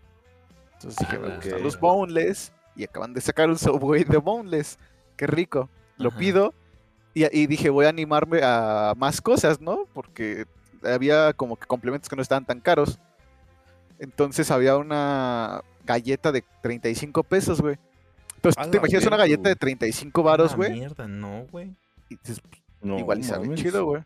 [0.74, 1.60] Entonces dije, Ah, gustan ok.
[1.62, 2.52] los Boneless.
[2.76, 4.78] Y acaban de sacar un Subway de Boneless.
[5.16, 5.68] Qué rico.
[5.96, 6.18] Lo Ajá.
[6.18, 6.54] pido.
[7.14, 9.86] Y, y dije, voy a animarme a más cosas, ¿no?
[9.92, 10.46] Porque
[10.84, 12.98] había como que complementos que no estaban tan caros.
[13.98, 17.76] Entonces había una galleta de 35 pesos, güey.
[18.36, 19.58] Entonces, A ¿tú te imaginas una galleta de güey.
[19.76, 20.72] 35 varos, güey?
[20.72, 21.74] mierda, no, güey.
[22.08, 22.40] Y dices,
[22.80, 24.02] No, igual y sabe chido, güey.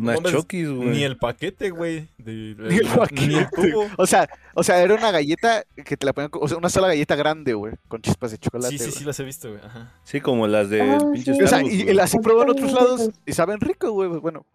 [0.00, 0.88] Unas chokis, güey.
[0.88, 2.08] Ni el paquete, güey.
[2.18, 3.48] Ni el Ni el paquete.
[3.54, 3.86] tubo.
[3.98, 6.88] O sea, o sea, era una galleta que te la ponían, o sea, una sola
[6.88, 8.76] galleta grande, güey, con chispas de chocolate.
[8.78, 9.60] Sí, sí, sí, las he visto, güey.
[9.64, 9.92] Ajá.
[10.04, 11.42] Sí, como las del Ah, pinche sí.
[11.42, 11.94] O sea, y güey.
[11.94, 14.08] las he probado en otros lados y saben rico, güey.
[14.08, 14.46] pues, Bueno,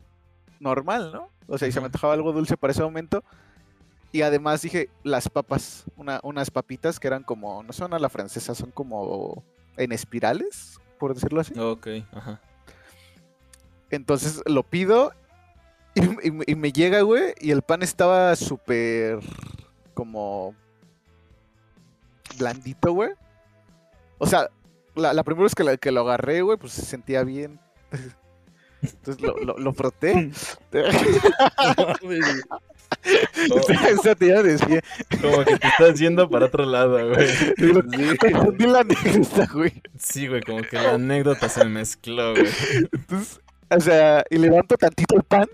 [0.60, 1.30] normal, ¿no?
[1.48, 3.24] O sea, y se me antojaba algo dulce para ese momento.
[4.12, 8.08] Y además dije, las papas, una, unas papitas que eran como, no son a la
[8.10, 9.44] francesa, son como
[9.78, 11.54] en espirales, por decirlo así.
[11.60, 12.40] Ok, ajá.
[13.92, 15.12] Entonces lo pido
[16.26, 19.20] y, me llega, güey, y el pan estaba súper
[19.94, 20.56] como
[22.38, 23.12] blandito, güey.
[24.18, 24.50] O sea,
[24.96, 27.60] la, la primera vez que, la- que lo agarré, güey, pues se sentía bien.
[28.82, 30.32] Entonces lo, lo, lo froté.
[33.48, 34.84] Como, Eso te iba a decir.
[35.22, 38.18] como que te estás yendo para otro lado, güey.
[38.18, 39.82] Confundí la anécdota, güey.
[39.98, 42.48] Sí, güey, como que la anécdota se mezcló, güey.
[42.92, 45.48] Entonces, o sea, y levanto tantito el pan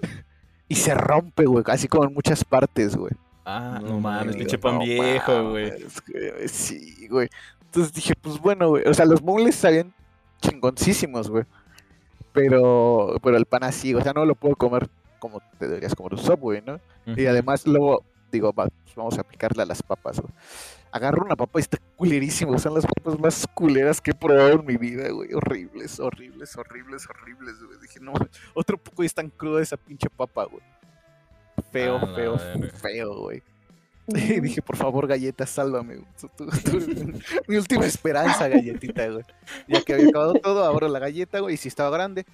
[0.71, 1.65] y se rompe, güey.
[1.67, 3.11] Así como en muchas partes, güey.
[3.43, 5.73] Ah, no, No mames, pinche pan No viejo, güey.
[6.47, 7.27] Sí, güey.
[7.65, 8.87] Entonces dije, pues bueno, güey.
[8.87, 9.93] O sea, los boneless sabían
[10.41, 11.43] chingoncísimos, güey.
[12.31, 16.13] Pero, pero el pan así, o sea, no lo puedo comer como te deberías comer
[16.13, 16.79] un Subway, ¿no?
[17.05, 20.33] Y además luego digo, va, pues vamos a aplicarle a las papas, güey.
[20.91, 22.57] Agarro una papa y está culerísimo.
[22.59, 25.33] Son las papas más culeras que he probado en mi vida, güey.
[25.33, 27.79] Horribles, horribles, horribles, horribles, güey.
[27.81, 28.13] Dije, no,
[28.53, 30.61] otro poco y es tan cruda esa pinche papa, güey.
[31.71, 32.37] Feo, A la feo,
[32.81, 33.41] feo, güey.
[34.07, 35.95] Y dije, por favor, galleta, sálvame.
[35.97, 36.07] güey.
[36.19, 39.23] Tú- tú- tú eres mi- mi última esperanza, galletita, güey.
[39.67, 42.25] Ya que había acabado todo, abro la galleta, güey, y si estaba grande.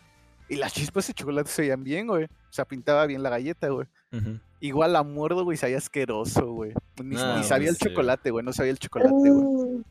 [0.50, 2.26] Y las chispas de chocolate se veían bien, güey.
[2.26, 3.88] O sea, pintaba bien la galleta, güey.
[4.60, 6.74] Igual la muerdo, güey, sabía asqueroso, güey.
[7.04, 8.44] Ni, No, ni sabía el sí, chocolate, güey.
[8.46, 9.32] No sabía el chocolate, güey.
[9.32, 9.84] Uh,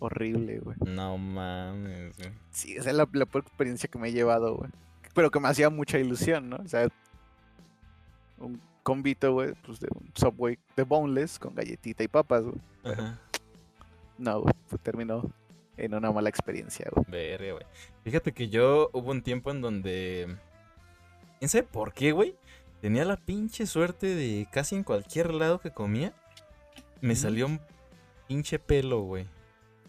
[0.00, 0.76] Horrible, güey.
[0.84, 2.32] No mames, güey.
[2.50, 4.70] Sí, esa es la, la peor experiencia que me he llevado, güey.
[5.14, 6.56] Pero que me hacía mucha ilusión, ¿no?
[6.56, 6.88] O sea,
[8.38, 12.56] un convito, güey, pues de un Subway de boneless con galletita y papas, güey.
[12.84, 13.18] Ajá.
[14.18, 15.30] No, güey, pues terminó
[15.80, 17.04] en una mala experiencia, güey.
[17.08, 17.66] Verga, güey.
[18.04, 20.36] Fíjate que yo hubo un tiempo en donde.
[21.38, 22.36] ¿Quién sabe por qué, güey?
[22.80, 26.12] Tenía la pinche suerte de casi en cualquier lado que comía.
[27.00, 27.60] Me salió un
[28.26, 29.26] pinche pelo, güey.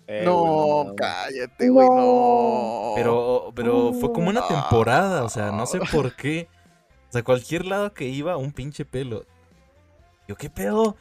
[0.07, 1.95] Eh, no, cállate, güey, no.
[1.95, 2.91] No.
[2.95, 6.49] Pero, pero fue como una temporada, o sea, no sé por qué.
[7.09, 9.25] O sea, cualquier lado que iba, un pinche pelo.
[10.27, 10.95] Yo, ¿qué pedo?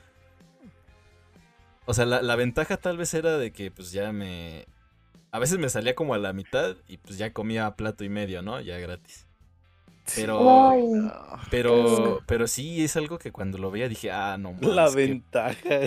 [1.86, 4.66] O sea, la, la ventaja tal vez era de que pues ya me...
[5.33, 8.43] A veces me salía como a la mitad y pues ya comía plato y medio,
[8.43, 8.61] ¿no?
[8.61, 9.30] Ya gratis.
[10.17, 10.71] Pero...
[10.71, 10.83] Ay.
[10.83, 11.13] No.
[11.51, 14.55] Pero, pero sí es algo que cuando lo veía dije, ah, no.
[14.61, 15.79] La qué- ventaja.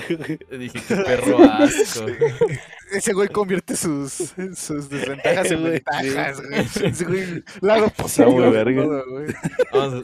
[0.51, 2.05] Dije, qué perro asco.
[2.91, 6.59] Ese güey convierte sus, sus desventajas en ventajas, güey.
[6.91, 8.51] Ese güey, lado positivo.
[8.51, 8.85] verga.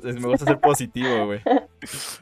[0.04, 1.42] me gusta ser positivo, güey.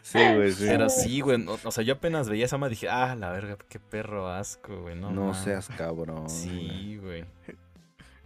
[0.01, 0.65] Sí, güey, sí.
[0.67, 1.37] Pero sí, güey.
[1.37, 4.81] no- o sea, yo apenas veía esa madre dije, ah, la verga, qué perro asco,
[4.81, 4.95] güey.
[4.95, 5.37] No, No, mames".
[5.43, 6.29] seas cabrón.
[6.29, 7.23] Sí, güey.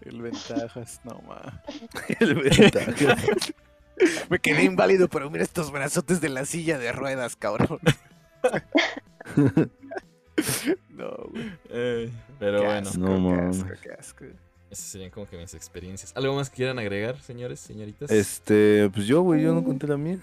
[0.05, 1.53] El ventajas, no mames.
[2.19, 3.15] El ventaja.
[4.29, 7.79] Me quedé inválido, pero mira estos brazotes de la silla de ruedas, cabrón.
[10.89, 11.51] no, güey.
[11.69, 13.57] Eh, pero Qué bueno, asco, No qué mames.
[13.63, 14.25] asco, qué asco.
[14.71, 16.13] esas serían como que mis experiencias.
[16.15, 18.09] ¿Algo más que quieran agregar, señores, señoritas?
[18.09, 20.17] Este, pues yo, güey, yo no conté la mía.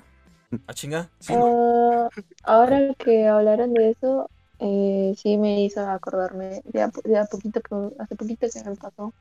[0.67, 1.09] Ah, chinga.
[1.21, 2.07] Sí, ¿no?
[2.07, 2.09] Ah,
[2.45, 7.27] ahora que hablaron de eso, eh, sí me hizo acordarme de a, po- de a
[7.27, 9.13] poquito que hace poquito que me pasó.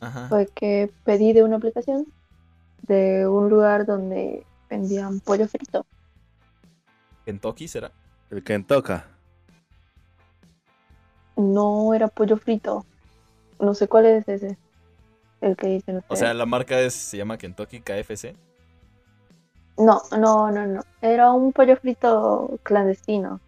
[0.00, 0.28] Ajá.
[0.28, 2.06] Fue que pedí de una aplicación
[2.82, 5.86] de un lugar donde vendían pollo frito.
[7.24, 7.92] Kentucky será.
[8.30, 9.06] El que toca.
[11.36, 12.84] No era pollo frito.
[13.58, 14.58] No sé cuál es ese.
[15.40, 16.18] El que dicen O ustedes.
[16.18, 18.36] sea, la marca es, se llama Kentucky KFC.
[19.78, 20.82] No, no, no, no.
[21.00, 23.40] Era un pollo frito clandestino.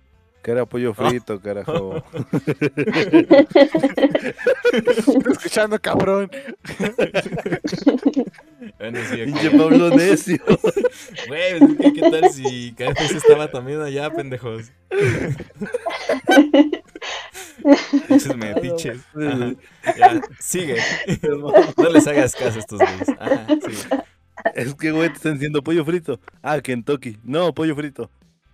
[0.42, 2.02] Que era pollo frito, carajo.
[4.72, 6.30] Estoy escuchando, cabrón.
[8.78, 10.38] Bueno, sí, Pinche Pablo necio.
[11.28, 14.72] Güey, pues, ¿qué, qué tal si KFC estaba también allá, pendejos?
[18.08, 19.00] Pinches metiches.
[19.96, 20.76] Ya, sigue.
[21.76, 23.08] No les hagas caso a estos güeyes.
[23.20, 24.02] Ajá, sigue.
[24.54, 26.18] Es que, güey, te están diciendo pollo frito.
[26.42, 27.18] Ah, Kentucky.
[27.22, 28.10] No, pollo frito.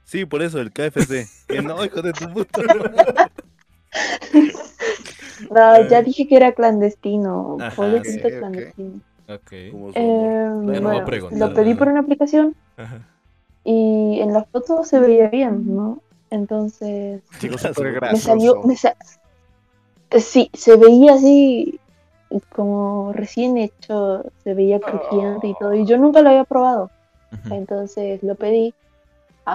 [0.09, 1.29] Sí, por eso, el KFC.
[1.49, 2.63] Que no, hijo de tu puta.
[5.51, 7.59] No, ya dije que era clandestino.
[7.61, 8.39] Ajá, pollo sí, frito ok.
[8.39, 9.01] clandestino.
[9.29, 9.53] Ok.
[9.71, 10.31] Como su amor.
[10.31, 13.07] Eh, bueno, lo pedí por una aplicación Ajá.
[13.65, 16.03] y en la foto se veía bien, ¿no?
[16.31, 18.13] Entonces Chico Gracias, súper güey.
[18.13, 18.97] me salió, me sa-
[20.11, 21.79] eh, sí, se veía así
[22.51, 26.91] como recién hecho, se veía crujiente y todo, y yo nunca lo había probado.
[27.51, 28.75] Entonces lo pedí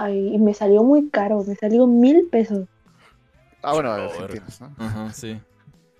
[0.02, 2.66] ay, y me salió muy caro, me salió mil pesos.
[3.62, 3.96] Ah, bueno,
[4.30, 4.74] tienes, ¿no?
[4.78, 5.40] Ajá, sí.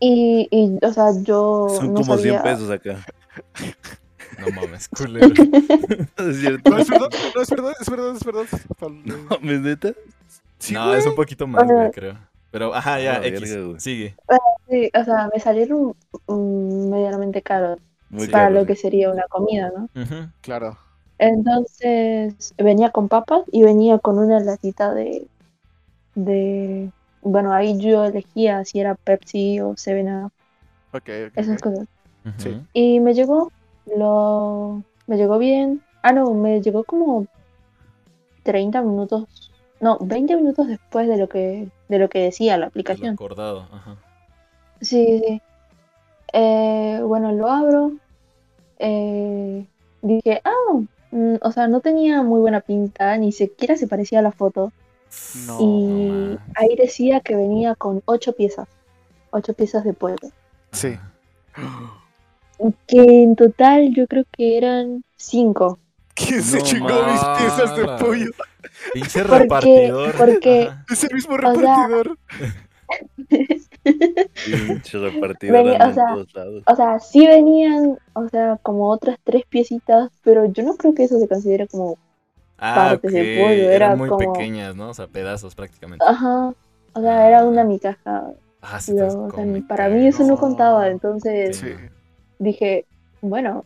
[0.00, 3.04] Y, y o sea, yo Son no como 100 sabía- pesos acá.
[4.38, 5.28] No mames, culero.
[6.16, 6.68] ¿Es cierto?
[6.70, 8.44] No, es verdad, no, es verdad, es verdad, es verdad.
[8.80, 9.00] Pablo.
[9.40, 9.92] ¿Me neta?
[10.58, 10.98] Sí, no, güey.
[10.98, 12.18] es un poquito más, güey, creo.
[12.50, 13.40] Pero, ajá, ya, Ah, X.
[13.40, 13.80] verga, güey.
[13.80, 14.16] Sigue.
[14.68, 15.94] Sí, o sea, me salieron
[16.26, 17.78] mm, medianamente caros
[18.10, 18.54] Muy para caro.
[18.60, 19.88] lo que sería una comida, ¿no?
[20.40, 20.78] Claro.
[21.18, 25.28] Entonces venía con papas y venía con una latita de,
[26.14, 26.90] de,
[27.22, 30.32] bueno, ahí yo elegía si era Pepsi o Seven Up,
[30.92, 31.38] Ok, ok.
[31.38, 31.86] esas cosas.
[32.38, 32.56] Sí.
[32.72, 33.52] Y me llegó,
[33.96, 35.82] lo, me llegó bien.
[36.02, 37.26] Ah, no, me llegó como
[38.42, 42.60] 30 minutos, no, 20 minutos después de lo que, de lo que decía la de
[42.60, 43.14] lo aplicación.
[43.14, 43.60] acordado.
[43.72, 43.96] Ajá.
[44.80, 45.40] Sí, sí.
[46.32, 47.92] Eh, bueno, lo abro.
[48.78, 49.66] eh,
[50.02, 50.80] dije, ah,
[51.14, 54.72] mm, o sea, no tenía muy buena pinta, ni siquiera se parecía a la foto.
[55.46, 55.58] No.
[55.60, 58.66] y ahí decía que venía con ocho piezas,
[59.30, 60.16] ocho piezas de pollo.
[60.72, 60.96] Sí.
[62.88, 65.78] Que en total yo creo que eran cinco.
[66.14, 68.30] ¿Quién se No chingó mis piezas de pollo?
[68.92, 70.14] Pinche Porque- repartidor.
[70.16, 70.84] porque- Ajá.
[70.90, 72.18] Es el mismo repartidor.
[72.28, 73.53] Repartidor
[75.42, 76.62] Venía, o sea, en todos lados.
[76.66, 81.04] O sea, sí venían, o sea, como otras tres piecitas, pero yo no creo que
[81.04, 81.98] eso se considere como,
[82.58, 83.16] Ah, partes ok.
[83.18, 84.90] de pollo, Eran era muy como- pequeñas, ¿no?
[84.90, 86.04] O sea, pedazos prácticamente.
[86.06, 86.52] ajá,
[86.94, 88.32] o sea, era una micaja.
[88.62, 91.72] Ah, sí, Lo- te o sea, come, para mí eso no contaba, entonces Sí.
[92.38, 92.86] dije,
[93.20, 93.64] bueno,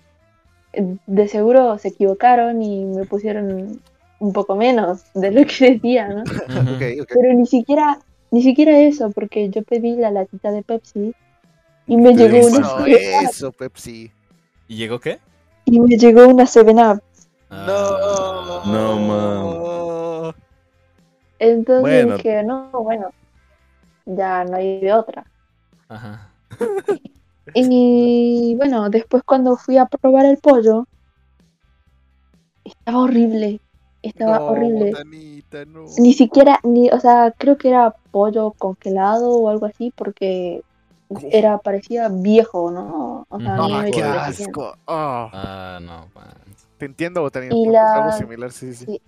[1.07, 3.81] de seguro se equivocaron y me pusieron
[4.21, 6.25] un poco menos de lo que decía, ¿no?
[7.09, 7.99] Pero ni siquiera,
[8.31, 11.13] ni siquiera eso, porque yo pedí la latita de Pepsi
[11.87, 14.11] y me llegó una Eso, 7 eso, Pepsi.
[14.69, 15.19] ¿Y llegó qué?
[15.65, 17.03] y me llegó una 7-Up.
[17.51, 20.35] Ah, No, man.
[21.39, 22.17] Entonces Bueno.
[22.17, 23.11] dije, no, bueno,
[24.07, 25.25] ya no hay de otra.
[25.89, 26.29] Ajá.
[27.55, 30.85] Y bueno, después cuando fui a probar el pollo,
[32.65, 33.61] estaba horrible,
[34.03, 34.91] estaba No, horrible.
[34.91, 35.85] botanita, no.
[35.99, 40.63] Ni siquiera, ni, o sea, creo que era pollo congelado o algo así, porque
[41.31, 43.25] era, parecía viejo, ¿no?
[43.29, 44.75] O sea, no Ah, me qué asco.
[44.87, 46.35] Ah, Ah, no, man.
[46.79, 47.55] te entiendo, botanita.
[47.55, 48.85] Y la- algo similar, sí, sí.
[48.87, 49.01] Sí.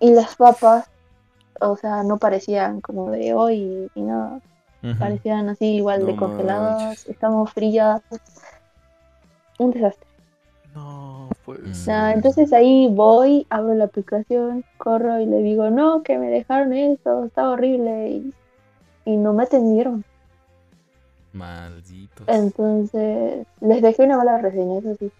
[0.00, 0.86] Y las papas,
[1.60, 4.40] o sea, no parecían como de hoy y nada.
[4.98, 7.06] Parecían así igual de No congeladas, manches.
[7.06, 8.00] estamos frías.
[9.58, 10.07] Un desastre.
[10.78, 11.60] No, pues.
[11.86, 11.90] Mm.
[11.90, 16.72] Nada, entonces ahí voy, abro la aplicación, corro y le digo, no, que me dejaron
[16.72, 18.10] esto, está horrible.
[18.10, 18.32] Y,
[19.04, 20.04] y no me atendieron.
[21.32, 22.26] Malditos.
[22.28, 25.10] Entonces les dejé una mala reseña, eso sí.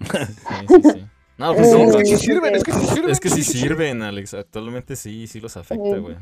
[0.00, 1.06] Sí, sí, sí.
[1.38, 3.10] No, pues Eh, sí, No, es que sí sirven, es que sí sirven.
[3.10, 4.34] Es que sí sirven, Alex.
[4.34, 6.16] Actualmente sí, sí los afecta, Eh, güey.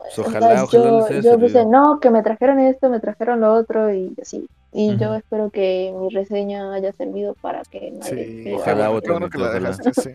[0.00, 3.00] Pues sea, ojalá, ojalá yo, les haya yo puse, no, que me trajeron esto, me
[3.00, 4.46] trajeron lo otro y así.
[4.72, 9.10] Y yo espero que mi reseña haya servido para que nadie Sí, Ojalá, "Ah, qué
[9.10, 10.14] bueno que la botanita, dejaste, sí.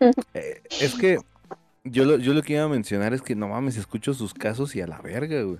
[0.34, 1.18] Eh, es que
[1.84, 4.74] yo lo, yo lo que iba a mencionar es que no mames, escucho sus casos
[4.74, 5.58] y a la verga, güey.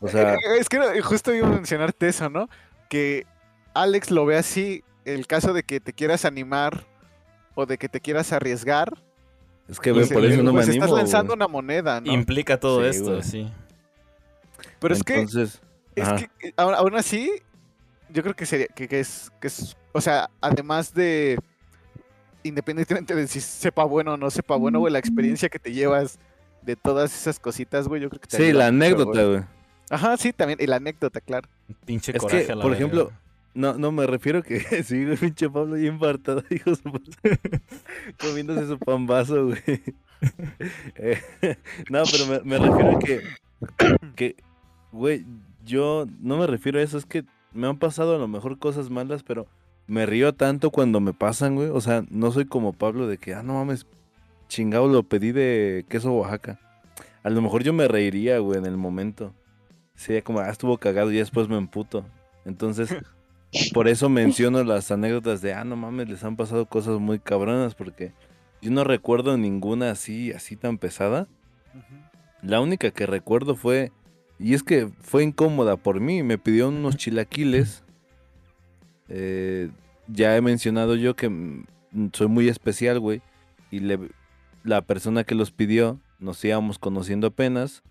[0.00, 2.48] O sea, Eh, Es que eh, justo iba a mencionarte eso, ¿no?
[2.88, 3.26] Que
[3.74, 6.84] Alex lo ve así, el caso de que te quieras animar
[7.54, 8.94] o de que te quieras arriesgar.
[9.68, 10.84] Es que Pues güey, por eso no me pues animo.
[10.84, 12.12] estás lanzando una moneda, ¿no?
[12.12, 13.22] Implica todo Sí, esto, güey.
[13.22, 13.52] sí.
[14.78, 15.60] Pero es que, Entonces,
[15.94, 16.16] es ajá.
[16.16, 17.30] que eh, aún, así,
[18.10, 21.38] yo creo que sería, que, que es, que es, o sea, además de,
[22.42, 26.18] independientemente de si sepa bueno o no sepa bueno, güey, la experiencia que te llevas
[26.62, 29.36] de todas esas cositas, güey, yo creo que te sí, ayuda la mucho, anécdota, güey.
[29.36, 29.44] güey.
[29.90, 31.48] Ajá, sí, también, y la anécdota, claro.
[31.84, 33.12] Pinche Es coraje que, a la por verga, ejemplo.
[33.56, 36.82] No, no, me refiero que sí, güey, pinche Pablo y infartado, hijo de su.
[38.20, 39.82] Comiéndose su pambazo, güey.
[40.96, 41.18] Eh,
[41.88, 43.22] no, pero me, me refiero a que,
[44.14, 44.36] que,
[44.92, 45.24] güey,
[45.64, 48.90] yo no me refiero a eso, es que me han pasado a lo mejor cosas
[48.90, 49.46] malas, pero
[49.86, 51.70] me río tanto cuando me pasan, güey.
[51.70, 53.86] O sea, no soy como Pablo de que, ah, no mames,
[54.48, 56.60] chingado, lo pedí de queso Oaxaca.
[57.22, 59.32] A lo mejor yo me reiría, güey, en el momento.
[59.94, 62.04] Sería como, ah, estuvo cagado y después me emputo.
[62.44, 62.94] Entonces,
[63.72, 67.74] por eso menciono las anécdotas de, ah, no mames, les han pasado cosas muy cabronas,
[67.74, 68.12] porque
[68.62, 71.28] yo no recuerdo ninguna así, así tan pesada.
[72.42, 73.92] La única que recuerdo fue,
[74.38, 77.84] y es que fue incómoda por mí, me pidió unos chilaquiles.
[79.08, 79.70] Eh,
[80.08, 81.64] ya he mencionado yo que mm,
[82.12, 83.22] soy muy especial, güey,
[83.70, 83.98] y le,
[84.64, 87.82] la persona que los pidió, nos íbamos conociendo apenas,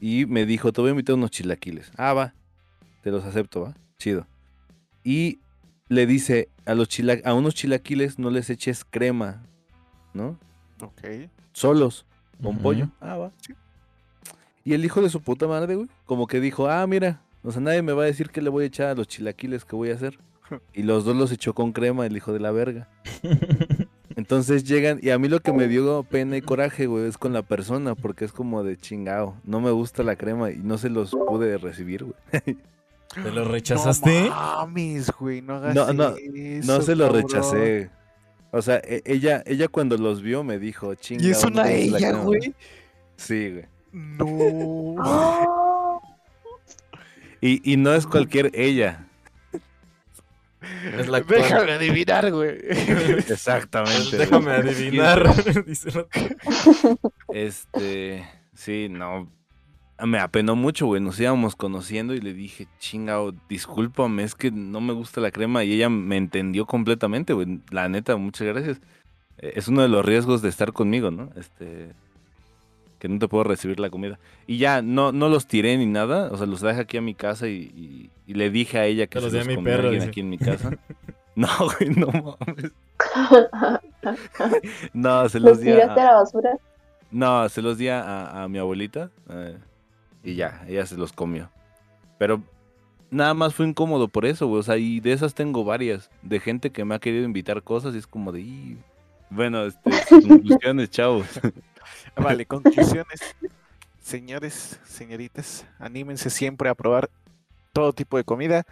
[0.00, 1.92] y me dijo, te voy a invitar unos chilaquiles.
[1.96, 2.34] Ah, va,
[3.02, 4.26] te los acepto, va, chido.
[5.04, 5.40] Y
[5.88, 9.42] le dice, a, los chila a unos chilaquiles no les eches crema,
[10.14, 10.38] ¿no?
[10.80, 11.28] Ok.
[11.52, 12.06] Solos,
[12.42, 12.88] con pollo.
[13.00, 13.32] Ah, va.
[14.64, 17.60] Y el hijo de su puta madre, güey, como que dijo, ah, mira, o sea,
[17.60, 19.90] nadie me va a decir que le voy a echar a los chilaquiles que voy
[19.90, 20.18] a hacer.
[20.74, 22.88] Y los dos los echó con crema, el hijo de la verga.
[24.16, 27.32] Entonces llegan, y a mí lo que me dio pena y coraje, güey, es con
[27.32, 29.36] la persona, porque es como de chingao.
[29.44, 32.58] No me gusta la crema y no se los pude recibir, güey.
[33.14, 34.24] ¿Te lo rechazaste?
[34.24, 37.22] No mames, güey, no hagas No, no, eso, No se lo cabrón.
[37.22, 37.90] rechacé.
[38.50, 41.26] O sea, e- ella, ella cuando los vio me dijo, chingao.
[41.26, 42.22] Y es una ella, crema".
[42.24, 42.54] güey.
[43.16, 43.64] Sí, güey.
[43.92, 46.00] No.
[47.40, 49.06] Y, y no es cualquier ella.
[50.96, 51.20] Es la.
[51.20, 52.56] Déjame adivinar, güey.
[52.68, 54.16] Exactamente.
[54.16, 55.28] Déjame adivinar.
[55.66, 57.00] Dice el otro.
[57.32, 59.28] Este, sí, no.
[60.04, 61.00] Me apenó mucho, güey.
[61.00, 65.64] Nos íbamos conociendo y le dije, chingao, discúlpame, es que no me gusta la crema.
[65.64, 67.60] Y ella me entendió completamente, güey.
[67.70, 68.80] La neta, muchas gracias.
[69.38, 71.30] Eh, Es uno de los riesgos de estar conmigo, ¿no?
[71.36, 71.90] Este.
[72.98, 74.18] Que no te puedo recibir la comida.
[74.46, 76.30] Y ya, no, no los tiré ni nada.
[76.30, 79.06] O sea, los traje aquí a mi casa y, y- y le dije a ella
[79.08, 80.08] que Se los di a los mi perro, alguien dice.
[80.10, 80.70] aquí en mi casa.
[81.34, 81.48] No,
[81.78, 82.72] güey, no mames.
[84.92, 86.50] No, se ¿Los los di a la basura?
[87.10, 89.56] no, se los di a, a mi abuelita eh,
[90.22, 91.50] y ya, ella se los comió.
[92.18, 92.42] Pero
[93.10, 94.60] nada más fue incómodo por eso, güey.
[94.60, 96.10] O sea, y de esas tengo varias.
[96.22, 98.76] De gente que me ha querido invitar cosas y es como de...
[99.30, 99.90] Bueno, este,
[100.28, 101.26] conclusiones, chavos.
[102.16, 103.34] Vale, conclusiones.
[104.00, 107.08] Señores, señoritas, anímense siempre a probar
[107.72, 108.64] todo tipo de comida.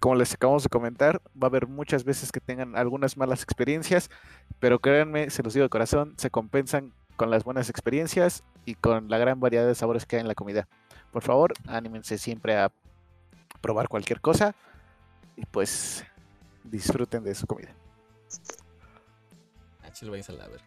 [0.00, 4.10] Como les acabamos de comentar, va a haber muchas veces que tengan algunas malas experiencias,
[4.60, 9.10] pero créanme, se los digo de corazón, se compensan con las buenas experiencias y con
[9.10, 10.68] la gran variedad de sabores que hay en la comida.
[11.12, 12.70] Por favor, anímense siempre a
[13.60, 14.54] probar cualquier cosa
[15.36, 16.04] y pues
[16.64, 17.70] disfruten de su comida.
[19.82, 20.60] Ah, chile, váyanse a la ver.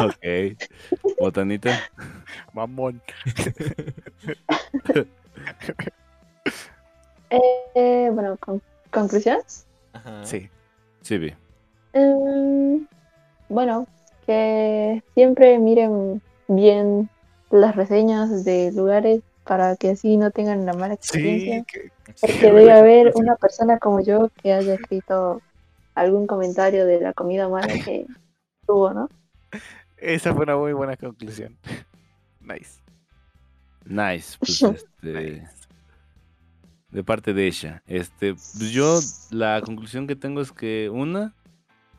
[0.00, 0.56] Ok.
[1.20, 1.78] Botanita.
[2.52, 3.00] Mamón.
[7.74, 9.66] Eh, bueno, con- conclusiones.
[9.94, 10.24] Ajá.
[10.24, 10.48] Sí.
[11.00, 11.32] Sí, vi.
[11.94, 12.84] Mm,
[13.48, 13.86] bueno,
[14.26, 17.08] que siempre miren bien
[17.52, 21.60] las reseñas de lugares para que así no tengan la mala experiencia.
[21.60, 23.20] Sí, que- Porque Sí, debe haber sí.
[23.20, 25.40] una persona como yo que haya escrito
[25.94, 28.06] algún comentario de la comida mala que
[28.66, 29.08] tuvo, ¿no?
[29.98, 31.56] esa fue una muy buena conclusión.
[32.40, 32.80] Nice.
[33.84, 34.62] Nice, pues
[35.04, 35.46] este.
[36.90, 37.82] De parte de ella.
[37.86, 38.98] Este, pues yo
[39.30, 41.34] la conclusión que tengo es que una,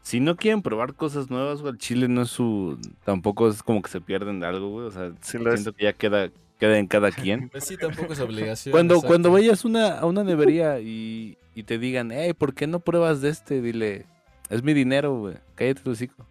[0.03, 3.81] si no quieren probar cosas nuevas, güey, el chile no es su, tampoco es como
[3.81, 4.85] que se pierden de algo, güey.
[4.85, 5.61] O sea, Sí lo es.
[5.61, 6.29] siento que ya queda,
[6.59, 7.49] queda en cada quien.
[7.51, 8.71] Pues sí, tampoco es obligación.
[8.73, 9.07] Cuando, exacto.
[9.07, 13.21] cuando vayas una, a una nevería y, y te digan, hey, ¿por qué no pruebas
[13.21, 13.61] de este?
[13.61, 14.05] Dile,
[14.49, 16.27] es mi dinero, güey, cállate tu hocico.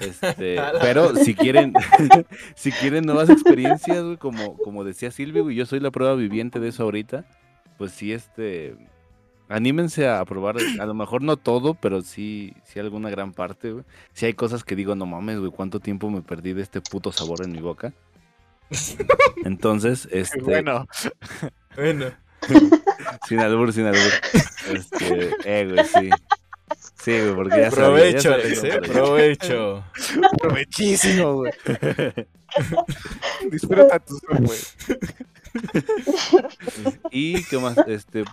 [0.00, 1.74] Este, pero si quieren,
[2.54, 6.60] si quieren nuevas experiencias, güey, como, como decía Silvio, güey, yo soy la prueba viviente
[6.60, 7.26] de eso ahorita,
[7.76, 8.74] pues sí, este,
[9.52, 13.84] anímense a probar, a lo mejor no todo, pero sí, sí alguna gran parte, güey.
[14.12, 17.12] Si hay cosas que digo, no mames, güey, cuánto tiempo me perdí de este puto
[17.12, 17.92] sabor en mi boca.
[19.44, 20.86] Entonces, este, Bueno,
[21.76, 22.06] Bueno,
[23.28, 24.12] sin albur, sin albur.
[24.72, 26.10] Este, eh, güey, sí.
[27.02, 28.80] Sí, güey, porque ya sabía, ya provecho, sabía Alex, que ¿eh?
[28.80, 29.84] Provecho.
[30.38, 31.52] provechísimo, güey.
[33.50, 34.58] Disfruta tu güey.
[37.10, 38.24] Y qué más, este,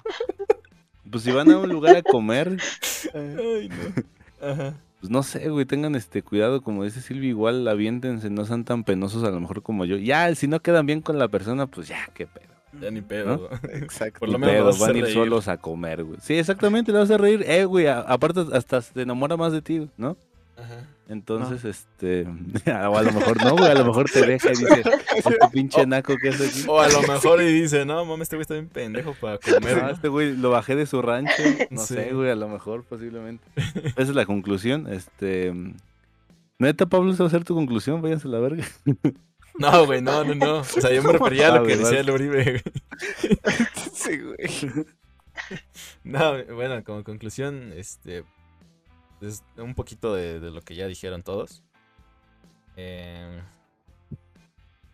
[1.12, 2.58] pues si van a un lugar a comer,
[3.14, 4.48] Ay, no.
[4.48, 4.74] Ajá.
[5.00, 8.84] pues no sé, güey, tengan este cuidado, como dice Silvia, igual aviéntense, no sean tan
[8.84, 9.98] penosos a lo mejor como yo.
[9.98, 12.48] Ya, si no quedan bien con la persona, pues ya, qué pedo.
[12.80, 13.26] Ya ni pedo.
[13.26, 13.38] ¿No?
[13.40, 13.78] güey.
[13.84, 14.20] Exacto.
[14.20, 15.14] Por lo menos pedo, vas van a ir reír.
[15.16, 16.20] solos a comer, güey.
[16.22, 17.44] Sí, exactamente, le vas a reír.
[17.48, 20.18] Eh, güey, aparte hasta se enamora más de ti, ¿no?
[20.58, 20.86] Ajá.
[21.10, 22.28] Entonces, este,
[22.68, 24.84] o a lo mejor no, güey, a lo mejor te deja y dice,
[25.16, 26.66] este pinche naco que aquí.
[26.68, 29.80] O a lo mejor y dice, no, mames, este güey está bien pendejo para comer.
[29.80, 29.90] Ah, ¿no?
[29.90, 31.34] este güey lo bajé de su rancho.
[31.72, 31.96] No Sí.
[31.96, 33.44] sé, güey, a lo mejor, posiblemente.
[33.56, 34.88] Esa es la conclusión.
[34.92, 35.52] Este.
[36.60, 38.02] Neta, Pablo, ¿esa va a ser tu conclusión?
[38.02, 38.64] Váyanse a la verga.
[39.58, 40.58] No, güey, no, no, no.
[40.60, 42.62] O sea, yo me refería a Ah, lo que güey, decía el Uribe, güey.
[43.94, 44.86] Sí, güey.
[46.04, 48.24] No, bueno, como conclusión, este.
[49.22, 51.62] Es un poquito de, de lo que ya dijeron todos.
[52.78, 53.42] Eh,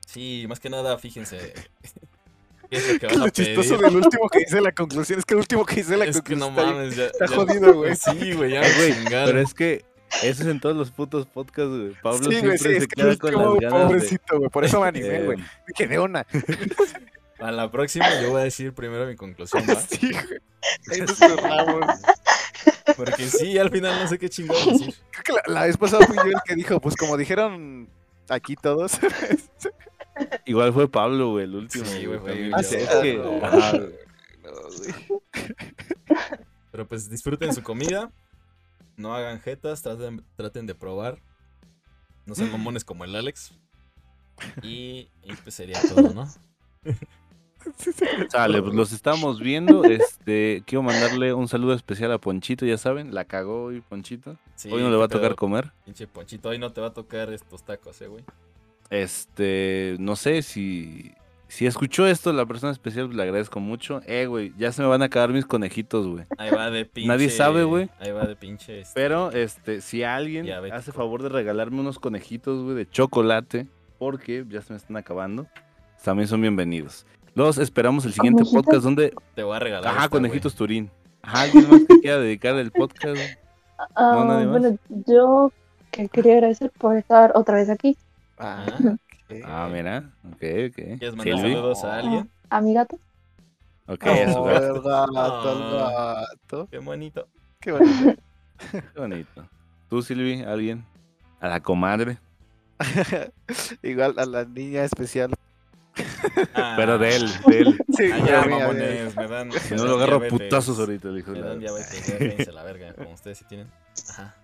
[0.07, 1.53] sí, más que nada, fíjense.
[2.69, 3.55] ¿Qué es lo que van Lo a pedir?
[3.55, 6.19] chistoso del último que dice la conclusión es que el último que dice la Es
[6.21, 7.05] que no conclusión está- mames, ya.
[7.05, 7.95] está ya- jodido, güey.
[7.95, 9.25] Sí, güey, ya Eh, me chingaron.
[9.27, 9.85] Pero es que
[10.23, 11.93] eso es en todos los putos podcasts, güey.
[12.01, 13.85] Pablo Sí, güey, siempre sí, es se que queda con las ganas de.
[13.85, 14.49] pobrecito, güey.
[14.49, 15.37] Por eso me animé, eh, güey.
[15.67, 16.25] Dije de una.
[17.39, 19.75] A la próxima yo voy a decir primero mi conclusión, ¿va?
[19.87, 20.39] Sí, güey.
[20.91, 21.19] Ahí nos.
[22.97, 24.95] Porque sí, al final no sé qué chingón decir.
[25.11, 27.89] Creo que la, la vez pasada fui yo el que dijo, pues como dijeron
[28.29, 28.99] aquí todos.
[30.45, 31.85] Igual fue Pablo, güey, el último.
[31.85, 32.51] Sí, güey, fue.
[32.59, 32.69] Es
[33.01, 35.21] que- no, no, güey.
[36.71, 38.11] Pero pues disfruten su comida.
[38.97, 41.19] No hagan jetas, traten, traten de probar.
[42.25, 43.53] No sean mamones como el Alex.
[44.61, 46.29] Y, y pues sería todo, ¿no?
[48.29, 49.83] Sale, pues los estamos viendo.
[49.83, 54.37] Este, quiero mandarle un saludo especial a Ponchito, ya saben, la cagó hoy Ponchito.
[54.55, 55.71] Sí, Hoy no le va a pero, tocar comer.
[55.85, 58.23] Pinche Ponchito, hoy no te va a tocar estos tacos, eh, güey.
[58.89, 61.11] Este, no sé si
[61.47, 64.01] Si escuchó esto, la persona especial, pues, le agradezco mucho.
[64.07, 66.25] Eh, güey, ya se me van a acabar mis conejitos, güey.
[66.37, 67.07] Ahí va de pinche.
[67.07, 67.89] Nadie sabe, güey.
[67.99, 68.81] Ahí va de pinche.
[68.81, 70.77] este, Pero, este, si alguien Diabético.
[70.77, 73.67] hace favor de regalarme unos conejitos, güey, de chocolate,
[73.99, 75.47] porque ya se me están acabando,
[76.03, 77.05] también son bienvenidos.
[77.35, 78.63] Los esperamos el siguiente ¿Conejitos?
[78.65, 79.13] podcast donde...
[79.35, 79.87] Te voy a regalar.
[79.89, 80.89] Ajá, esta, conejitos Turín.
[81.21, 83.19] Ajá, alguien más que quiera dedicar el podcast.
[83.77, 84.59] Ah, No, nadie más.
[84.61, 85.51] bueno, yo
[85.91, 87.97] que quería agradecer por estar otra vez aquí.
[88.37, 88.65] Ah.
[89.43, 89.65] Ah.
[89.65, 90.11] Ah, mira.
[90.27, 90.75] Ok, ok.
[90.75, 92.29] ¿Quieres mandar saludos a alguien?
[92.51, 92.99] A mi gato.
[93.87, 94.75] Ok, a su Oh, gato.
[94.75, 96.25] el gato, el Ah.
[96.29, 96.67] gato.
[96.69, 97.27] Qué bonito.
[97.59, 98.21] Qué bonito.
[98.71, 99.49] Qué bonito.
[99.89, 100.43] ¿Tú, Silvi?
[100.43, 100.85] ¿Alguien?
[101.39, 102.19] ¿A la comadre?
[103.81, 105.31] Igual a la niña especial.
[106.77, 107.81] Pero de él, de él.
[107.97, 108.59] Sí, Ah, ya, de mí, de mí.
[108.59, 109.51] mamones, me dan.
[109.51, 110.39] Si me no lo agarro a diabetes.
[110.49, 113.45] putazos ahorita, el hijo de Me dan diabetes, ya cállense la verga, como ustedes sí
[113.45, 113.71] tienen.
[114.09, 114.35] Ajá.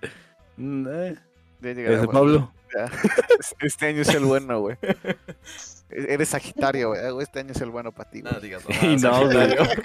[0.58, 1.16] Mm, eh.
[1.62, 2.08] Güey.
[2.08, 2.52] Pablo.
[2.76, 2.90] Ya.
[3.62, 4.78] Este año es el bueno, güey.
[5.90, 7.24] E-, Eres Sagitario, güey.
[7.24, 8.42] Este año es el bueno para ti, No güey.
[8.42, 9.32] digas Y mamadas, no.
[9.32, 9.84] Sagitario.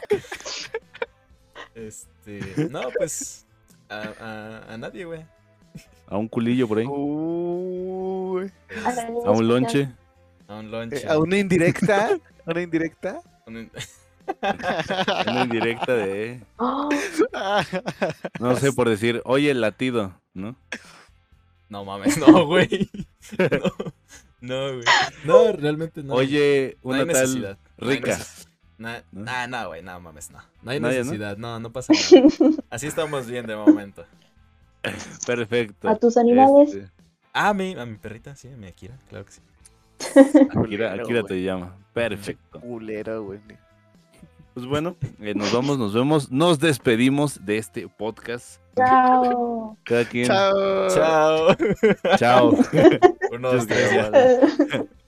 [1.75, 2.69] Este.
[2.71, 3.45] No, pues.
[3.89, 4.03] A,
[4.69, 5.25] a, a nadie, güey.
[6.09, 6.87] A un culillo por ahí.
[6.89, 8.51] Uy.
[9.27, 9.89] A un lonche.
[10.49, 11.09] A un Eh, lonche.
[11.09, 12.11] ¿A una indirecta?
[12.47, 13.21] ¿A una indirecta?
[13.47, 13.71] un-
[15.29, 16.43] Una indirecta de...
[16.57, 16.89] Oh,
[18.41, 20.57] No sé, por decir, oye, el latido, ¿no?
[21.69, 22.91] No mames, no, güey.
[23.39, 23.49] No,
[24.41, 24.85] no, güey.
[25.25, 26.15] No, realmente no.
[26.15, 27.59] Oye, una tal necesidad.
[27.79, 28.17] no hay rica.
[28.19, 28.47] neces-
[28.79, 29.25] Na, ¿No?
[29.25, 30.41] nah, no, güey, no mames, no.
[30.63, 32.57] No hay necesidad, no, no pasa nada.
[32.69, 34.05] Así estamos bien de momento.
[35.27, 35.89] Perfecto.
[35.89, 36.75] a tus animales.
[36.75, 36.91] Este,
[37.33, 39.41] Ah, a mi, a mi perrita, sí, a mi Akira, claro que sí.
[40.55, 41.77] Akira, Akira te llama.
[41.93, 42.61] Perfecto.
[42.61, 43.41] Culero, güey.
[44.55, 48.61] Pues bueno, eh, nos vamos, nos vemos, nos despedimos de este podcast.
[48.77, 49.77] Chao.
[49.85, 50.27] Cada quien.
[50.27, 50.89] Chao.
[50.89, 51.57] Chao.
[52.17, 52.51] Chao.
[53.33, 54.87] Uno, dos, tres.